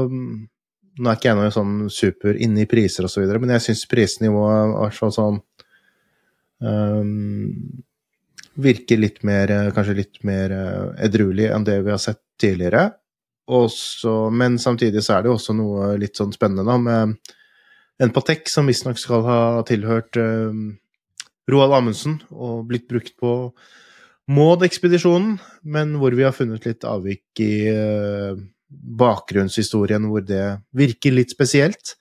[0.99, 3.69] Nå er ikke jeg noe sånn super inne i priser og så videre, men jeg
[3.69, 5.38] syns prisnivået i hvert fall sånn
[6.64, 7.84] ehm,
[8.60, 12.89] Virker litt mer eh, Kanskje litt mer eh, edruelig enn det vi har sett tidligere.
[13.49, 17.34] Også, men samtidig så er det jo også noe litt sånn spennende da, med
[17.99, 20.78] en Patek som visstnok skal ha tilhørt um,
[21.51, 23.34] Roald Amundsen og blitt brukt på
[24.30, 28.38] Maud-ekspedisjonen, men hvor vi har funnet litt avvik i uh,
[28.70, 31.95] bakgrunnshistorien hvor det virker litt spesielt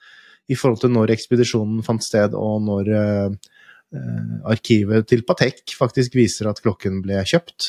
[0.48, 3.32] i forhold til når ekspedisjonen fant sted, og når eh,
[4.48, 7.68] arkivet til Patek faktisk viser at klokken ble kjøpt.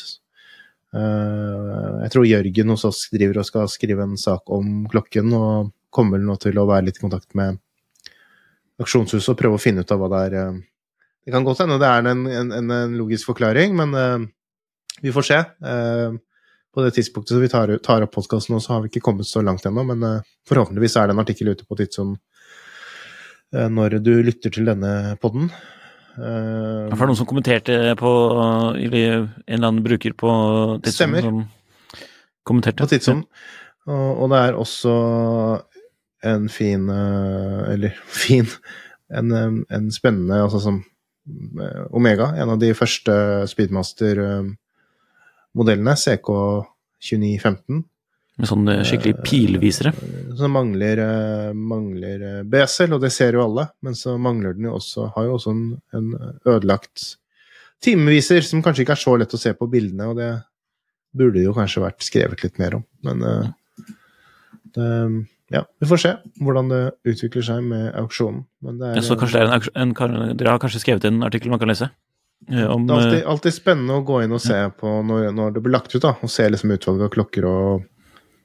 [0.95, 5.73] Eh, jeg tror Jørgen hos oss driver og skal skrive en sak om klokken, og
[5.93, 7.59] kommer nå til å være litt i kontakt med
[8.79, 10.37] aksjonshuset og prøve å finne ut av hva det er.
[10.39, 10.59] eh.
[11.25, 14.27] Det kan godt hende det er en, en, en, logisk forklaring, men eh,
[15.03, 15.39] vi får se.
[15.39, 16.17] Eh,
[16.69, 19.27] på det tidspunktet så vi tar, tar opp podkasten nå, så har vi ikke kommet
[19.27, 24.13] så langt ennå, men eh, forhåpentligvis er det en artikkel ute på eh, når du
[24.23, 25.51] lytter til denne podden.
[26.19, 28.11] Eh, Det var noen som kommenterte på
[28.75, 30.29] En eller annen bruker på
[30.83, 31.21] Tidsum Stemmer.
[31.21, 31.47] som
[32.43, 32.83] kommenterte.
[32.83, 33.21] på Tidsum.
[33.87, 34.93] Og, og det er også
[36.27, 37.91] en fin eh, Eller
[38.25, 38.47] fin
[39.09, 40.83] En, eh, en spennende Altså som
[41.93, 43.13] Omega, en av de første
[43.51, 47.83] Speedmaster-modellene, CK2915,
[48.39, 49.91] Med sånne skikkelig pilvisere.
[50.39, 54.69] som mangler, eh, mangler eh, besel, og det ser jo alle, men så mangler den
[54.69, 56.13] jo også Har jo også en, en
[56.47, 57.17] ødelagt
[57.83, 60.29] timeviser som kanskje ikke er så lett å se på bildene, og det
[61.15, 62.85] burde jo kanskje vært skrevet litt mer om.
[63.03, 63.51] Men eh,
[64.75, 64.89] det,
[65.55, 66.11] ja, vi får se
[66.43, 68.43] hvordan det utvikler seg med auksjonen.
[68.63, 71.23] Men det er, Ja, så kanskje det er en, en, Dere har kanskje skrevet en
[71.25, 71.89] artikkel man kan lese?
[72.47, 75.31] eh, Om det er alltid, eh, alltid spennende å gå inn og se på når,
[75.35, 77.87] når det blir lagt ut, da, og se liksom utvalget av klokker og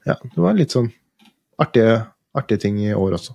[0.05, 0.91] Ja, det var litt sånn
[1.61, 2.03] artige,
[2.37, 3.33] artige ting i år også.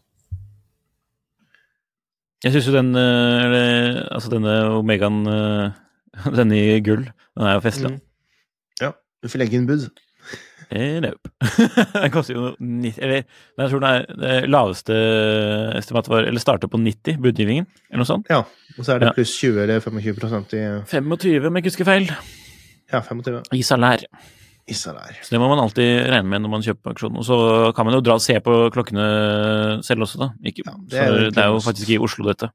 [2.41, 5.75] Jeg syns jo den eh, eller, Altså denne Omegaen eh,
[6.39, 7.91] Denne i gull, den er jo festlig.
[7.97, 7.99] Mm.
[8.81, 9.91] Ja, Du får legge inn bud.
[10.71, 11.33] Eh, nope.
[11.99, 14.99] den koster jo 90 Eller jeg tror den er det laveste
[15.81, 18.31] estimatet var Eller starter på 90, budgivningen, eller noe sånt.
[18.31, 18.45] Ja,
[18.79, 22.13] og så er det pluss 20 eller 25% i 25, om jeg ikke husker feil,
[22.93, 24.07] Ja, 25 i salær.
[24.71, 25.19] I der.
[25.23, 27.19] Så det må man alltid regne med når man kjøper på auksjon.
[27.19, 27.37] Og så
[27.77, 29.07] kan man jo dra og se på klokkene
[29.87, 30.31] selv også, da.
[30.47, 32.51] Ikke, Ja, det er det er jo faktisk i Oslo, dette.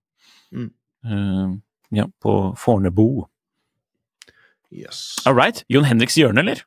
[0.56, 0.70] Mm.
[1.06, 1.56] Uh,
[1.96, 3.26] ja, på Fornebu.
[4.72, 5.16] Yes.
[5.26, 5.64] All right.
[5.72, 6.64] Jon Henriks hjørne, eller?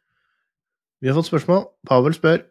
[1.00, 1.66] Vi har fått spørsmål.
[1.88, 2.44] Pavel spør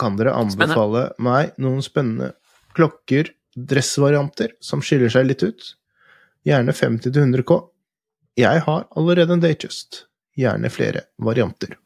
[0.00, 2.32] Kan dere anbefale meg noen spennende
[2.74, 5.68] klokker, dressvarianter, som skiller seg litt ut?
[6.44, 7.60] Gjerne 50-100 K.
[8.42, 10.08] Jeg har allerede en Datejust.
[10.34, 11.76] Gjerne flere varianter.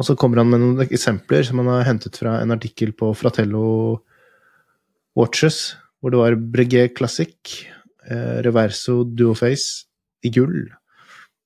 [0.00, 3.10] Og så kommer han med noen eksempler som han har hentet fra en artikkel på
[3.12, 4.00] Fratello
[5.18, 7.34] Watches, hvor det var Breguet Classic,
[8.08, 9.84] eh, Reverso Duoface
[10.24, 10.70] i gull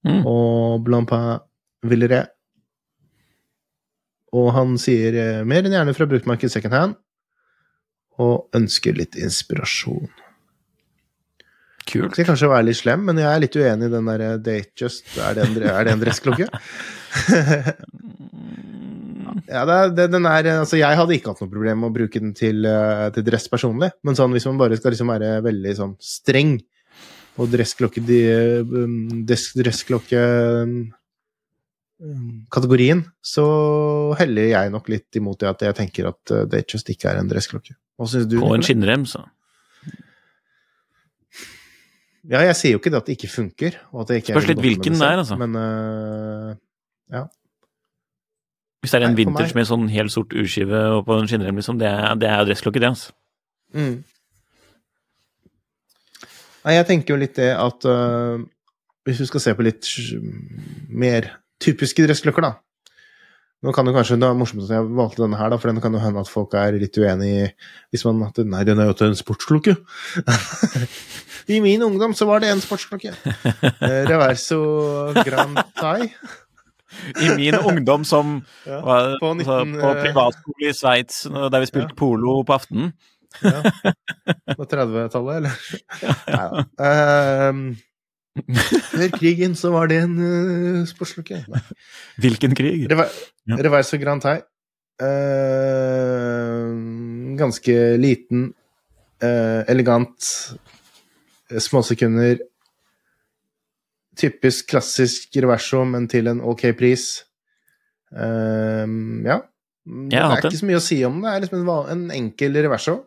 [0.05, 0.27] Mm.
[0.29, 1.39] og Blampin
[1.89, 2.27] Villeray.
[4.37, 6.97] Og han sier eh, mer enn gjerne fra bruktmarked second hand,
[8.21, 10.11] og ønsker litt inspirasjon.
[11.85, 12.15] Kult.
[12.17, 15.05] Skal kanskje være litt slem, men jeg er litt uenig i den der Date Datejust.
[15.21, 16.47] Er det en, er det en dressklokke?
[19.55, 21.97] ja, det er, det, den er Altså, jeg hadde ikke hatt noe problem med å
[21.99, 25.37] bruke den til, eh, til dress personlig, men sånn hvis man bare skal liksom være
[25.45, 26.57] veldig sånn streng
[27.35, 28.21] og dressklokke de,
[28.63, 30.21] um, dressklokke
[30.63, 30.75] um,
[32.55, 33.45] kategorien, så
[34.21, 37.31] heller jeg nok litt imot det at jeg tenker at Date Datejust ikke er en
[37.31, 37.75] dressklokke.
[37.99, 38.39] Hva syns du?
[38.43, 39.27] På en skinnrem, så.
[42.31, 43.77] Ja, jeg sier jo ikke det at det ikke funker.
[43.93, 45.37] Og at det ikke Spørs er litt hvilken det er, altså.
[45.41, 47.27] Men øh,
[48.81, 51.61] Hvis det er en Nei, meg- med sånn helt sort urskive og på en skinnrem,
[51.61, 53.13] liksom, det er, det er jo dressklokke, det, altså.
[53.77, 53.95] mm.
[56.65, 58.41] Nei, jeg tenker jo litt det at uh,
[59.05, 59.89] Hvis du skal se på litt
[60.89, 61.27] mer
[61.61, 62.55] typiske dressklokker, da
[63.65, 65.81] Nå kan det kanskje, det er morsomt at jeg valgte denne her, da, for den
[65.81, 67.45] kan jo hende at folk er litt uenig i
[67.95, 69.77] hvis man at Nei, den er jo til en sportsklokke.
[71.55, 73.15] I min ungdom så var det en sportsklokke.
[73.15, 74.61] Eh, Reverso
[75.25, 76.11] Grand Thai.
[77.21, 78.37] I min ungdom som
[78.69, 82.57] Ja, var på altså, 19, på eh, privatskole i Sveits, der vi spilte polo på
[82.59, 82.93] aftenen.
[83.43, 83.65] Ja.
[84.55, 85.59] På 30-tallet, eller?
[86.37, 86.65] Nei da.
[86.85, 87.67] Ehm,
[88.91, 91.45] før krigen så var det en uh, sportslukke.
[92.23, 92.87] Hvilken krig?
[92.91, 93.13] Rever
[93.47, 93.59] Ja.
[93.61, 94.41] Reverso Grand Thai.
[95.03, 96.71] Uh,
[97.39, 98.53] ganske liten,
[99.23, 100.29] uh, elegant,
[101.51, 102.39] eh, småsekunder.
[104.17, 107.25] Typisk klassisk reverso, men til en ok pris.
[108.15, 108.87] Uh,
[109.27, 109.41] ja.
[109.85, 111.29] Det Jeg er ikke så mye å si om det.
[111.29, 113.03] Det er liksom en, en enkel reverso.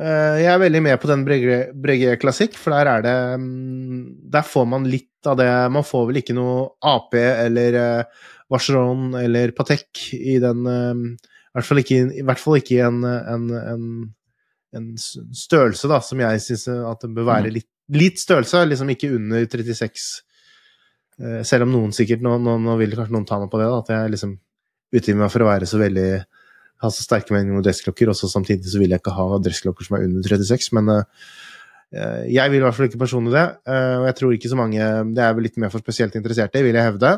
[0.00, 4.46] Eh, jeg er veldig med på den Breguet Classic, for der er det mm, Der
[4.48, 9.52] får man litt av det Man får vel ikke noe AP eller uh, Vacheron eller
[9.52, 13.86] Patek i den eh, i, hvert fall ikke, I hvert fall ikke en, en, en,
[14.72, 17.56] en størrelse da, som jeg syns at det bør være Mm.
[17.58, 20.06] litt, litt størrelse, liksom ikke under 36.
[21.20, 23.68] Eh, selv om noen sikkert Nå, nå, nå vil kanskje noen ta meg på det,
[23.68, 24.32] da, at jeg liksom
[24.96, 26.08] utgir meg for å være så veldig
[26.82, 29.98] ha så sterke meninger om dressklokker, og samtidig så vil jeg ikke ha dressklokker som
[29.98, 34.06] er under 36, men eh, jeg vil i hvert fall ikke personlig det, eh, og
[34.10, 36.88] jeg tror ikke så mange Det er vel litt mer for spesielt interesserte, vil jeg
[36.90, 37.16] hevde.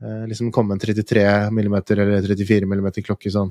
[0.00, 3.50] Eh, liksom komme en 33 mm eller 34 mm klokke sånn.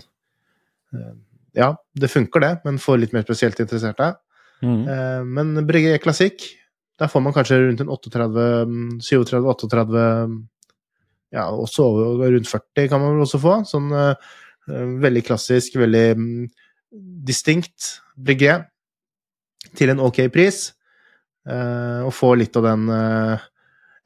[0.96, 1.18] Eh,
[1.60, 4.14] ja, det funker det, men for litt mer spesielt interesserte.
[4.66, 4.82] Mm.
[4.90, 6.44] Eh, men Breguet Klassikk,
[7.00, 8.48] der får man kanskje rundt en 38,
[9.06, 10.08] 37-38
[11.30, 11.86] Ja, også
[12.18, 13.60] rundt 40 kan man vel også få.
[13.70, 14.38] Sånn eh, eh,
[14.68, 16.50] veldig klassisk, veldig mm,
[17.28, 18.60] distinkt brygge
[19.78, 20.70] til en ok pris.
[21.50, 23.46] Eh, og få litt av den eh,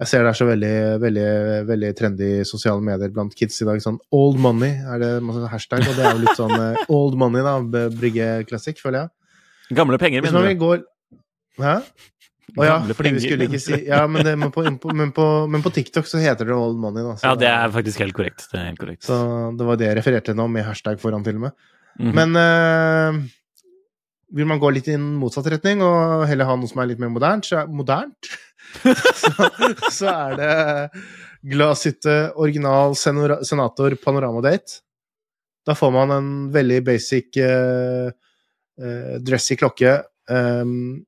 [0.03, 1.27] Jeg ser det er så veldig, veldig,
[1.67, 3.81] veldig trendy sosiale medier blant kids i dag.
[3.83, 5.11] Sånn old money er det
[5.51, 7.57] hashtag, og det er jo litt sånn eh, old money, da.
[7.93, 9.77] Brygge Classic, føler jeg.
[9.79, 10.57] Gamle penger, mener du?
[10.59, 10.73] gå
[11.61, 11.77] Hæ?
[12.53, 14.61] Å ja, vi skulle ikke si Ja, men, det, men, på,
[14.93, 17.15] men, på, men på TikTok så heter det old money, da.
[17.23, 18.45] Ja, det er faktisk helt korrekt.
[18.51, 19.05] Det helt korrekt.
[19.07, 19.15] Så
[19.57, 21.55] det var det jeg refererte nå, med hashtag foran, til og med.
[22.01, 22.13] Mhm.
[22.19, 23.19] Men eh,
[24.33, 27.01] vil man gå litt i en motsatt retning og heller ha noe som er litt
[27.01, 28.31] mer modernt, så er, modernt,
[29.21, 29.49] så,
[29.93, 30.53] så er det
[31.53, 34.79] Glasshytte original senator panoramadate.
[35.67, 38.11] Da får man en veldig basic eh,
[39.23, 39.97] dressy klokke,
[40.31, 41.03] ehm,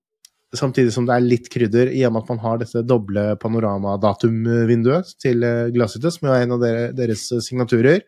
[0.60, 5.14] samtidig som det er litt krydder i og med at man har dette doble panoramadatumvinduet
[5.22, 6.66] til uh, Glasshytte, som er en av
[6.98, 8.02] deres signaturer.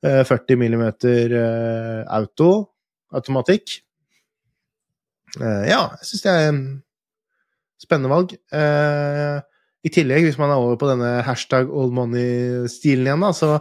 [0.00, 2.50] Eh, 40 mm eh, auto,
[3.12, 3.74] automatikk.
[5.40, 6.62] Eh, ja, jeg syns det er en
[7.80, 8.32] spennende valg.
[8.52, 9.36] Eh,
[9.84, 13.52] I tillegg, hvis man er over på denne hashtag old money-stilen igjen, da, så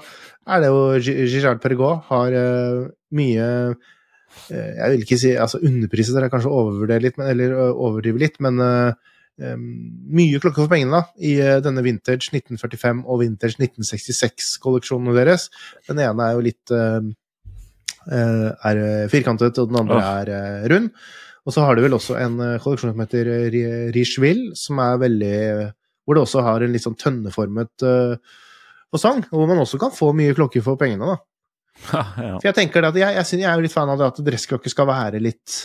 [0.49, 2.87] er det jo Gi- Girard Perregaux har eh,
[3.19, 3.91] mye eh,
[4.49, 8.61] Jeg vil ikke si altså underpriset, dere er kanskje overvurderer litt, eller overdriver litt, men
[8.63, 8.91] eh,
[9.39, 15.47] mye klokker for pengene da, i eh, denne vintage 1945 og vintage 1966-kolleksjonene deres.
[15.87, 16.99] Den ene er jo litt eh,
[18.11, 20.91] eh, er eh, firkantet, og den andre er eh, rund.
[21.47, 25.01] Og så har de vel også en eh, kolleksjon som heter Richville Richeville, som er
[25.05, 25.35] veldig
[26.03, 27.85] Hvor det også har en litt sånn tønneformet
[28.89, 31.19] fasong, hvor man også kan få mye klokker for pengene, da.
[31.89, 34.23] For jeg tenker det at jeg, jeg, jeg er jo litt fan av det at
[34.27, 35.59] dressklokke skal være litt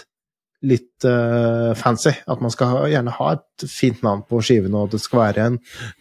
[0.64, 2.14] litt uh, fancy.
[2.30, 5.58] At man skal gjerne ha et fint navn på skivene, og det skal være en,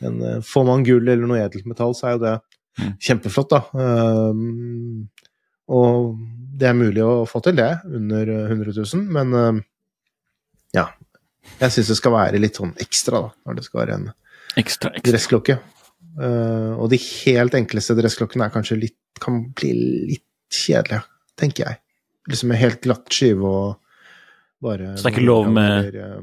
[0.07, 2.36] en eh, Får man gull eller noe edelt metall, så er jo det
[2.74, 2.95] Mm.
[3.05, 3.59] kjempeflott, da.
[3.78, 5.03] Um,
[5.70, 6.16] og
[6.57, 9.59] det er mulig å få til det under eh, 100 000, men eh,
[10.80, 10.88] ja.
[11.59, 14.07] Jeg syns det skal være litt sånn ekstra, da, når det skal være en
[14.57, 15.05] Ekstra, ekstra.
[15.11, 15.59] dressklokke.
[16.22, 19.72] Eh, og de helt enkleste dressklokkene er kanskje litt, kan bli
[20.14, 21.01] litt kjedelige,
[21.39, 21.80] tenker jeg.
[22.30, 23.80] Liksom en helt glatt skive og
[24.64, 26.22] bare Så det er ikke lov med- eh,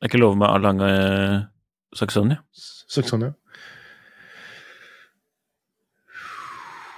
[0.00, 1.48] Det er ikke lov med Alange
[1.94, 2.40] Saxonia?
[2.88, 3.34] Saxonia.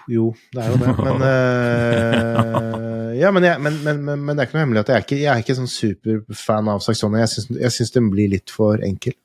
[0.08, 4.48] Jo, det er jo det, men uh, Ja, men, jeg, men, men, men, det er
[4.48, 7.24] ikke noe hemmelig at jeg er ikke, jeg er ikke sånn superfan av Saxonia.
[7.24, 9.16] Jeg syns, jeg syns den blir litt for enkel.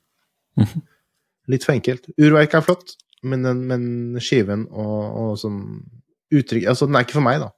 [1.50, 2.06] Litt for enkelt.
[2.20, 2.94] Urverk er flott,
[3.26, 5.62] men, den, men skiven og, og sånn
[6.32, 7.50] uttrykk Altså, den er ikke for meg, da.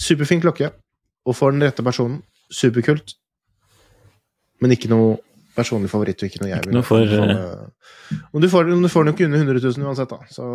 [0.00, 0.70] Superfin klokke,
[1.28, 3.16] og for den rette personen, superkult,
[4.62, 5.18] men ikke noe
[5.56, 6.76] personlig favoritt, og ikke noe jeg vil.
[6.78, 8.16] noe for, eh.
[8.32, 10.32] Om du får, om du får den jo ikke under 100 000 uansett, da.
[10.32, 10.48] Så,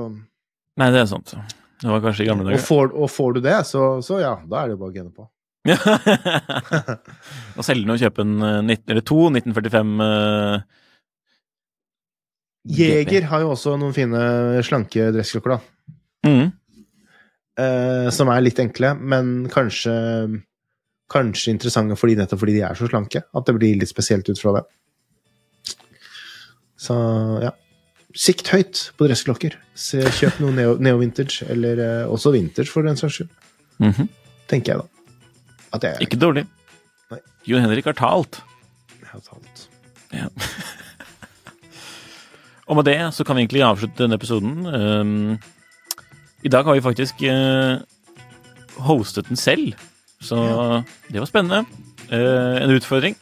[0.75, 1.35] Nei, det er sant.
[1.81, 4.61] Det var kanskje i gamle og, får, og får du det, så, så ja, da
[4.61, 5.27] er det jo bare å gunne på.
[7.57, 10.83] og selge den og kjøpe en eh, 19, eller to 1945 eh,
[12.65, 14.19] Jeger har jo også noen fine
[14.65, 15.91] slanke dressklokker, da.
[16.25, 16.47] Mm.
[17.61, 19.93] Eh, som er litt enkle, men kanskje
[21.05, 23.19] Kanskje interessante fordi, nettopp fordi de er så slanke.
[23.37, 24.63] At det blir litt spesielt ut fra det.
[26.81, 26.95] Så
[27.43, 27.51] ja.
[28.15, 29.53] Sikt høyt på dressklokker.
[29.75, 33.29] Kjøp noe neo, neo vintage, eller eh, også vintage, for den saks skyld.
[33.83, 34.09] Mhm.
[34.49, 35.79] Tenker jeg, da.
[35.83, 36.45] Jeg, Ikke dårlig.
[37.11, 37.21] Nei.
[37.51, 38.41] Jon Henrik har talt.
[38.97, 39.67] jeg har talt.
[40.15, 40.29] Ja.
[42.65, 44.65] Og med det så kan vi egentlig avslutte denne episoden.
[44.65, 45.37] Um,
[46.43, 47.77] I dag har vi faktisk uh,
[48.87, 49.75] hostet den selv,
[50.21, 50.37] så
[51.09, 51.65] det var spennende.
[52.09, 53.17] Uh, en utfordring.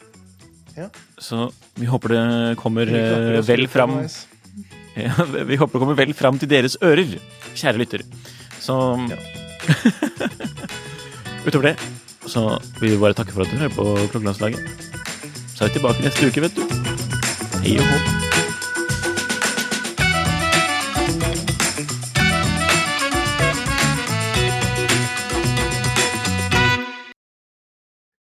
[0.76, 0.88] Ja.
[1.18, 2.88] Så vi håper det kommer
[3.38, 3.92] oss vel fram
[4.98, 5.12] ja,
[5.46, 7.16] Vi håper det kommer vel fram til deres ører,
[7.54, 8.08] kjære lyttere.
[8.60, 8.78] Så
[9.12, 9.20] Ja.
[11.46, 11.76] Utover det
[12.26, 14.60] så vil vi bare takke for at du hører på Klokkelandslaget.
[15.54, 16.62] Så er vi tilbake neste uke, vet du.
[17.62, 18.23] Hei og hå.